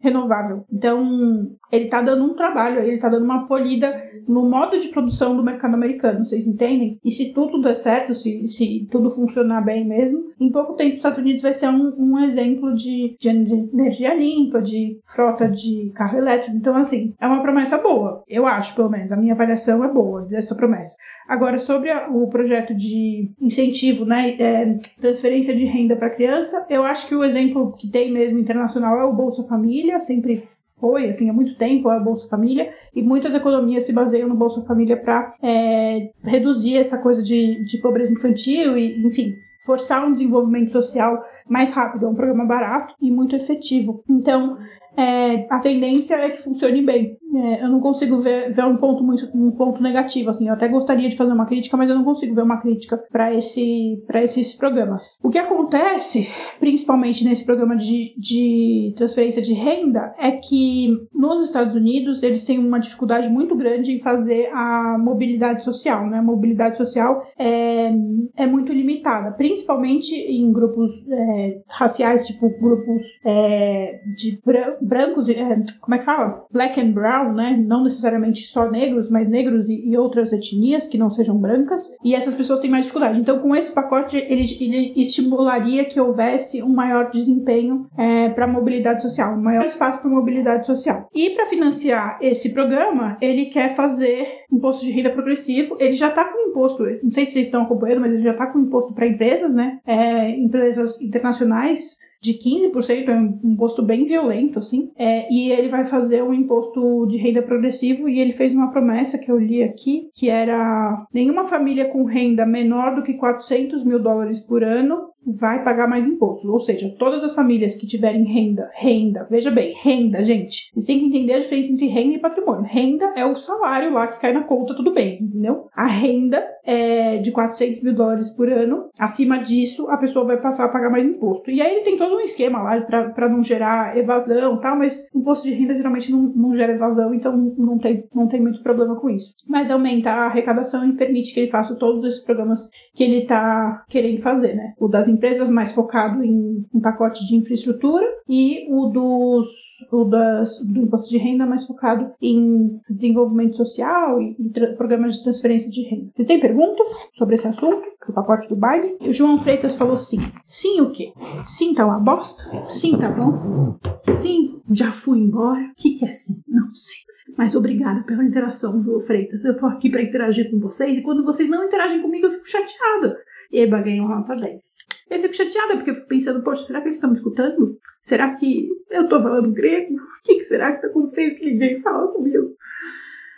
renovável. 0.00 0.64
Então, 0.72 1.52
ele 1.70 1.84
está 1.84 2.02
dando 2.02 2.24
um 2.24 2.34
trabalho, 2.34 2.80
ele 2.80 2.96
está 2.96 3.08
dando 3.08 3.24
uma 3.24 3.46
polida 3.46 3.94
no 4.26 4.48
modo 4.48 4.76
de 4.76 4.88
produção 4.88 5.36
do 5.36 5.42
mercado 5.42 5.74
americano, 5.74 6.24
vocês 6.24 6.48
entendem? 6.48 6.98
E 7.04 7.12
se 7.12 7.32
tudo 7.32 7.62
der 7.62 7.76
certo, 7.76 8.12
se, 8.12 8.48
se 8.48 8.88
tudo 8.90 9.08
funcionar 9.08 9.60
bem 9.60 9.86
mesmo, 9.86 10.32
em 10.40 10.50
pouco 10.50 10.74
tempo 10.74 10.90
os 10.90 10.96
Estados 10.96 11.18
Unidos 11.20 11.42
vai 11.42 11.52
ser 11.52 11.68
um, 11.68 11.94
um 11.96 12.18
exemplo 12.18 12.74
de, 12.74 13.16
de 13.20 13.28
energia 13.28 14.14
limpa, 14.14 14.60
de 14.60 14.98
frota 15.04 15.48
de 15.48 15.92
carro 15.94 16.18
elétrico. 16.18 16.56
Então, 16.56 16.76
assim, 16.76 17.14
é 17.20 17.26
uma 17.26 17.42
promessa 17.42 17.78
boa. 17.78 18.24
Eu 18.28 18.46
acho, 18.46 18.74
pelo 18.74 18.90
menos. 18.90 19.12
A 19.12 19.16
minha 19.16 19.34
avaliação 19.34 19.84
é 19.84 19.88
boa 19.88 20.22
dessa 20.22 20.54
promessa. 20.54 20.96
Agora, 21.28 21.58
sobre 21.58 21.90
a, 21.90 22.08
o 22.08 22.28
projeto 22.28 22.74
de 22.74 23.30
incentivo, 23.40 24.04
né, 24.04 24.36
é, 24.38 24.78
transferência 25.00 25.54
de 25.54 25.64
renda 25.64 25.96
para 25.96 26.10
criança, 26.10 26.66
eu 26.68 26.84
acho 26.84 27.08
que 27.08 27.14
o 27.14 27.24
exemplo 27.24 27.43
que 27.78 27.88
tem 27.88 28.12
mesmo 28.12 28.38
internacional 28.38 28.98
é 28.98 29.04
o 29.04 29.12
Bolsa 29.12 29.42
Família, 29.44 30.00
sempre 30.00 30.42
foi, 30.78 31.08
assim, 31.08 31.30
há 31.30 31.32
muito 31.32 31.56
tempo 31.56 31.88
a 31.88 31.98
Bolsa 31.98 32.28
Família, 32.28 32.72
e 32.94 33.02
muitas 33.02 33.34
economias 33.34 33.84
se 33.84 33.92
baseiam 33.92 34.28
no 34.28 34.34
Bolsa 34.34 34.62
Família 34.62 34.96
para 34.96 35.34
é, 35.42 36.10
reduzir 36.24 36.76
essa 36.76 36.98
coisa 36.98 37.22
de, 37.22 37.64
de 37.64 37.78
pobreza 37.78 38.12
infantil 38.12 38.76
e, 38.76 39.06
enfim, 39.06 39.34
forçar 39.64 40.06
um 40.06 40.12
desenvolvimento 40.12 40.72
social 40.72 41.22
mais 41.48 41.72
rápido. 41.72 42.06
É 42.06 42.08
um 42.08 42.14
programa 42.14 42.44
barato 42.44 42.94
e 43.00 43.10
muito 43.10 43.36
efetivo. 43.36 44.02
Então, 44.08 44.58
é, 44.96 45.46
a 45.50 45.58
tendência 45.58 46.14
é 46.16 46.30
que 46.30 46.42
funcione 46.42 46.82
bem. 46.82 47.16
É, 47.36 47.64
eu 47.64 47.68
não 47.68 47.80
consigo 47.80 48.18
ver, 48.18 48.52
ver 48.52 48.64
um 48.64 48.76
ponto 48.76 49.02
muito 49.02 49.28
um 49.34 49.50
ponto 49.50 49.82
negativo 49.82 50.30
assim. 50.30 50.48
Eu 50.48 50.54
até 50.54 50.68
gostaria 50.68 51.08
de 51.08 51.16
fazer 51.16 51.32
uma 51.32 51.46
crítica, 51.46 51.76
mas 51.76 51.88
eu 51.88 51.96
não 51.96 52.04
consigo 52.04 52.34
ver 52.34 52.42
uma 52.42 52.60
crítica 52.60 52.96
para 53.10 53.34
esse 53.34 54.02
para 54.06 54.22
esses 54.22 54.54
programas. 54.54 55.18
O 55.22 55.30
que 55.30 55.38
acontece, 55.38 56.28
principalmente 56.58 57.24
nesse 57.24 57.44
programa 57.44 57.76
de, 57.76 58.14
de 58.18 58.94
transferência 58.96 59.42
de 59.42 59.52
renda, 59.52 60.14
é 60.18 60.32
que 60.32 60.88
nos 61.12 61.42
Estados 61.42 61.74
Unidos 61.74 62.22
eles 62.22 62.44
têm 62.44 62.58
uma 62.58 62.78
dificuldade 62.78 63.28
muito 63.28 63.56
grande 63.56 63.92
em 63.92 64.00
fazer 64.00 64.48
a 64.52 64.96
mobilidade 64.98 65.64
social, 65.64 66.06
né? 66.08 66.18
A 66.18 66.22
mobilidade 66.22 66.76
social 66.76 67.22
é, 67.38 67.90
é 68.36 68.46
muito 68.46 68.72
limitada, 68.72 69.32
principalmente 69.32 70.14
em 70.14 70.52
grupos 70.52 70.90
é, 71.08 71.60
raciais, 71.68 72.26
tipo 72.26 72.48
grupos 72.60 73.06
é, 73.24 74.00
de 74.16 74.38
brancos, 74.80 75.28
é, 75.28 75.62
como 75.80 75.94
é 75.94 75.98
que 75.98 76.04
fala? 76.04 76.44
Black 76.50 76.80
and 76.80 76.92
brown, 76.92 77.23
né? 77.32 77.56
Não 77.56 77.84
necessariamente 77.84 78.46
só 78.46 78.70
negros, 78.70 79.08
mas 79.08 79.28
negros 79.28 79.68
e, 79.68 79.88
e, 79.88 79.96
outras 79.96 80.32
etnias 80.32 80.86
que 80.86 80.98
não 80.98 81.10
sejam 81.10 81.36
brancas. 81.36 81.90
E 82.04 82.14
essas 82.14 82.34
pessoas 82.34 82.60
têm 82.60 82.70
mais 82.70 82.84
dificuldade. 82.84 83.18
Então, 83.18 83.38
com 83.38 83.54
esse 83.54 83.72
pacote, 83.72 84.16
ele, 84.16 84.44
ele 84.60 84.92
estimularia 84.96 85.84
que 85.84 86.00
houvesse 86.00 86.62
um 86.62 86.68
maior 86.68 87.10
desempenho 87.10 87.86
é, 87.96 88.28
para 88.30 88.46
mobilidade 88.46 89.02
social, 89.02 89.34
um 89.34 89.42
maior 89.42 89.64
espaço 89.64 90.00
para 90.00 90.10
mobilidade 90.10 90.66
social. 90.66 91.08
E 91.14 91.30
para 91.30 91.46
financiar 91.46 92.18
esse 92.20 92.52
programa, 92.52 93.16
ele 93.20 93.46
quer 93.46 93.74
fazer 93.74 94.26
imposto 94.52 94.84
de 94.84 94.92
renda 94.92 95.10
progressivo. 95.10 95.76
Ele 95.78 95.92
já 95.92 96.08
está 96.08 96.24
com 96.24 96.48
imposto, 96.48 96.84
não 97.02 97.10
sei 97.10 97.26
se 97.26 97.32
vocês 97.32 97.46
estão 97.46 97.62
acompanhando, 97.62 98.00
mas 98.00 98.12
ele 98.12 98.22
já 98.22 98.32
está 98.32 98.46
com 98.46 98.58
imposto 98.58 98.94
para 98.94 99.06
empresas, 99.06 99.52
né? 99.52 99.78
É, 99.86 100.30
empresas 100.30 101.00
internacionais 101.00 101.96
de 102.24 102.32
15%, 102.32 103.08
é 103.08 103.14
um 103.14 103.52
imposto 103.52 103.82
bem 103.82 104.06
violento, 104.06 104.58
assim. 104.58 104.90
É, 104.96 105.30
e 105.30 105.52
ele 105.52 105.68
vai 105.68 105.84
fazer 105.84 106.22
um 106.22 106.32
imposto 106.32 107.06
de 107.06 107.18
renda 107.18 107.42
progressivo 107.42 108.08
e 108.08 108.18
ele 108.18 108.32
fez 108.32 108.54
uma 108.54 108.70
promessa 108.70 109.18
que 109.18 109.30
eu 109.30 109.38
li 109.38 109.62
aqui, 109.62 110.08
que 110.14 110.30
era 110.30 111.06
nenhuma 111.12 111.46
família 111.46 111.84
com 111.84 112.04
renda 112.04 112.46
menor 112.46 112.94
do 112.94 113.02
que 113.02 113.12
400 113.12 113.84
mil 113.84 113.98
dólares 113.98 114.40
por 114.40 114.64
ano 114.64 115.10
vai 115.26 115.62
pagar 115.62 115.88
mais 115.88 116.06
impostos. 116.06 116.48
Ou 116.48 116.60
seja, 116.60 116.94
todas 116.98 117.22
as 117.24 117.34
famílias 117.34 117.74
que 117.74 117.86
tiverem 117.86 118.24
renda, 118.24 118.70
renda, 118.74 119.26
veja 119.30 119.50
bem, 119.50 119.74
renda, 119.82 120.24
gente. 120.24 120.70
Vocês 120.72 120.86
têm 120.86 121.00
que 121.00 121.06
entender 121.06 121.34
a 121.34 121.40
diferença 121.40 121.72
entre 121.72 121.86
renda 121.86 122.14
e 122.14 122.20
patrimônio. 122.20 122.64
Renda 122.64 123.12
é 123.16 123.24
o 123.24 123.36
salário 123.36 123.92
lá 123.92 124.06
que 124.06 124.20
cai 124.20 124.32
na 124.32 124.44
conta, 124.44 124.74
tudo 124.74 124.92
bem, 124.92 125.18
entendeu? 125.20 125.68
A 125.74 125.86
renda 125.86 126.44
é 126.64 127.18
de 127.18 127.30
400 127.30 127.82
mil 127.82 127.94
dólares 127.94 128.30
por 128.30 128.50
ano. 128.50 128.88
Acima 128.98 129.38
disso, 129.38 129.88
a 129.88 129.96
pessoa 129.96 130.24
vai 130.24 130.40
passar 130.40 130.64
a 130.64 130.68
pagar 130.68 130.90
mais 130.90 131.06
imposto. 131.06 131.50
E 131.50 131.60
aí 131.60 131.76
ele 131.76 131.84
tem 131.84 131.96
todo 131.96 132.16
um 132.16 132.20
esquema 132.20 132.62
lá 132.62 132.80
para 132.80 133.28
não 133.28 133.42
gerar 133.42 133.96
evasão 133.96 134.60
tal, 134.60 134.78
mas 134.78 135.08
imposto 135.14 135.46
de 135.46 135.54
renda 135.54 135.74
geralmente 135.74 136.10
não, 136.10 136.22
não 136.22 136.56
gera 136.56 136.72
evasão, 136.72 137.14
então 137.14 137.36
não 137.56 137.78
tem, 137.78 138.04
não 138.14 138.28
tem 138.28 138.40
muito 138.40 138.62
problema 138.62 138.96
com 138.96 139.10
isso. 139.10 139.34
Mas 139.48 139.70
aumenta 139.70 140.10
a 140.10 140.26
arrecadação 140.26 140.88
e 140.88 140.96
permite 140.96 141.32
que 141.32 141.40
ele 141.40 141.50
faça 141.50 141.76
todos 141.76 142.04
esses 142.04 142.24
programas 142.24 142.68
que 142.94 143.04
ele 143.04 143.22
está 143.22 143.84
querendo 143.88 144.22
fazer, 144.22 144.54
né? 144.54 144.74
O 144.78 144.88
das 144.88 145.08
empresas 145.14 145.48
mais 145.48 145.72
focado 145.72 146.22
em, 146.22 146.64
em 146.74 146.80
pacote 146.80 147.26
de 147.26 147.36
infraestrutura 147.36 148.06
e 148.28 148.66
o 148.68 148.86
dos 148.86 149.46
o 149.90 150.04
das, 150.04 150.58
do 150.60 150.80
imposto 150.80 151.10
de 151.10 151.18
renda 151.18 151.46
mais 151.46 151.66
focado 151.66 152.10
em 152.20 152.80
desenvolvimento 152.88 153.56
social 153.56 154.20
e, 154.20 154.36
e 154.38 154.76
programas 154.76 155.16
de 155.16 155.22
transferência 155.22 155.70
de 155.70 155.82
renda. 155.82 156.10
Vocês 156.12 156.26
têm 156.26 156.40
perguntas 156.40 156.88
sobre 157.12 157.34
esse 157.34 157.46
assunto? 157.46 157.94
do 158.06 158.12
pacote 158.12 158.48
do 158.48 158.56
baile. 158.56 158.96
O 159.00 159.12
João 159.12 159.42
Freitas 159.42 159.76
falou 159.76 159.96
sim. 159.96 160.18
Sim 160.44 160.80
o 160.80 160.90
quê? 160.90 161.12
Sim 161.44 161.74
tá 161.74 161.86
uma 161.86 161.98
bosta? 161.98 162.44
Sim 162.66 162.98
tá 162.98 163.10
bom? 163.10 163.78
Sim, 164.20 164.60
já 164.70 164.92
fui 164.92 165.18
embora? 165.18 165.60
O 165.60 165.74
que, 165.74 165.98
que 165.98 166.04
é 166.04 166.12
sim? 166.12 166.42
Não 166.46 166.72
sei. 166.72 166.98
Mas 167.36 167.54
obrigada 167.54 168.02
pela 168.04 168.24
interação, 168.24 168.82
João 168.82 169.00
Freitas. 169.00 169.44
Eu 169.44 169.56
tô 169.56 169.66
aqui 169.66 169.90
para 169.90 170.02
interagir 170.02 170.50
com 170.50 170.58
vocês 170.58 170.98
e 170.98 171.02
quando 171.02 171.24
vocês 171.24 171.48
não 171.48 171.64
interagem 171.64 172.00
comigo 172.00 172.26
eu 172.26 172.30
fico 172.30 172.48
chateada. 172.48 173.16
Eba 173.52 173.80
ganhou 173.80 174.08
nota 174.08 174.36
10. 174.36 174.73
Eu 175.10 175.20
fico 175.20 175.34
chateada 175.34 175.76
porque 175.76 175.90
eu 175.90 175.94
fico 175.94 176.08
pensando, 176.08 176.42
poxa, 176.42 176.64
será 176.64 176.80
que 176.80 176.88
eles 176.88 176.96
estão 176.96 177.10
me 177.10 177.16
escutando? 177.16 177.78
Será 178.00 178.34
que 178.34 178.68
eu 178.90 179.08
tô 179.08 179.20
falando 179.22 179.52
grego? 179.52 179.96
O 180.24 180.26
que, 180.26 180.36
que 180.36 180.44
será 180.44 180.72
que 180.72 180.80
tá 180.80 180.86
acontecendo 180.86 181.34
que 181.34 181.44
ninguém 181.44 181.82
fala 181.82 182.10
comigo? 182.10 182.56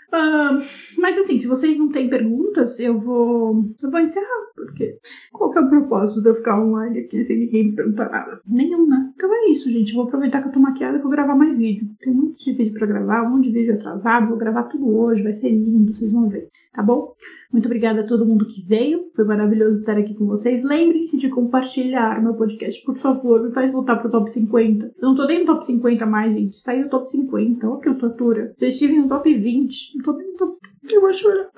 Uh, 0.08 0.62
mas 0.98 1.18
assim, 1.18 1.40
se 1.40 1.48
vocês 1.48 1.76
não 1.76 1.88
têm 1.88 2.08
perguntas, 2.08 2.78
eu 2.78 2.96
vou, 2.96 3.64
eu 3.82 3.90
vou 3.90 4.00
encerrar, 4.00 4.46
porque 4.54 4.98
qual 5.32 5.50
que 5.50 5.58
é 5.58 5.62
o 5.62 5.68
propósito 5.68 6.22
de 6.22 6.28
eu 6.28 6.34
ficar 6.34 6.60
online 6.60 7.00
aqui 7.00 7.22
sem 7.22 7.38
ninguém 7.38 7.64
me 7.64 7.72
perguntar 7.74 8.08
nada? 8.08 8.40
Nenhum, 8.46 8.86
né? 8.86 9.12
Então 9.14 9.34
é 9.34 9.50
isso, 9.50 9.70
gente. 9.70 9.90
Eu 9.90 9.96
vou 9.96 10.06
aproveitar 10.06 10.42
que 10.42 10.48
eu 10.48 10.52
tô 10.52 10.60
maquiada 10.60 10.98
e 10.98 11.02
vou 11.02 11.10
gravar 11.10 11.34
mais 11.34 11.56
vídeo. 11.56 11.88
Tem 11.98 12.12
um 12.12 12.16
monte 12.16 12.44
de 12.44 12.56
vídeo 12.56 12.74
pra 12.74 12.86
gravar, 12.86 13.22
um 13.24 13.30
monte 13.30 13.48
de 13.48 13.52
vídeo 13.52 13.74
atrasado. 13.74 14.28
Vou 14.28 14.38
gravar 14.38 14.64
tudo 14.64 14.96
hoje, 14.96 15.22
vai 15.22 15.32
ser 15.32 15.50
lindo, 15.50 15.92
vocês 15.92 16.12
vão 16.12 16.28
ver, 16.28 16.48
tá 16.72 16.82
bom? 16.82 17.12
Muito 17.52 17.66
obrigada 17.66 18.00
a 18.00 18.06
todo 18.06 18.26
mundo 18.26 18.46
que 18.46 18.62
veio. 18.62 19.10
Foi 19.14 19.24
maravilhoso 19.24 19.80
estar 19.80 19.96
aqui 19.96 20.14
com 20.14 20.26
vocês. 20.26 20.62
Lembrem-se 20.62 21.18
de 21.18 21.28
compartilhar 21.28 22.22
meu 22.22 22.34
podcast, 22.34 22.82
por 22.84 22.96
favor. 22.98 23.42
Me 23.42 23.52
faz 23.52 23.70
voltar 23.72 23.96
pro 23.96 24.10
top 24.10 24.30
50. 24.30 24.86
Eu 24.86 25.08
não 25.08 25.14
tô 25.14 25.26
nem 25.26 25.40
no 25.40 25.46
top 25.46 25.66
50 25.66 26.06
mais, 26.06 26.34
gente. 26.34 26.56
Saí 26.56 26.82
do 26.82 26.90
top 26.90 27.10
50. 27.10 27.68
Olha 27.68 27.80
que 27.80 27.94
tortura. 27.94 28.54
Já 28.58 28.68
estive 28.68 28.96
no 28.96 29.08
top 29.08 29.32
20. 29.32 29.96
Não 29.96 30.04
tô 30.04 30.12
nem 30.12 30.32
no 30.32 30.36
top 30.36 30.54
50. 30.54 30.94
Eu 30.94 31.00
vou 31.00 31.12
chorar. 31.12 31.50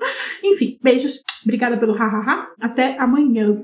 Enfim, 0.43 0.77
beijos. 0.81 1.23
Obrigada 1.43 1.77
pelo 1.77 1.93
hahaha. 1.93 2.49
Até 2.59 2.97
amanhã. 2.97 3.63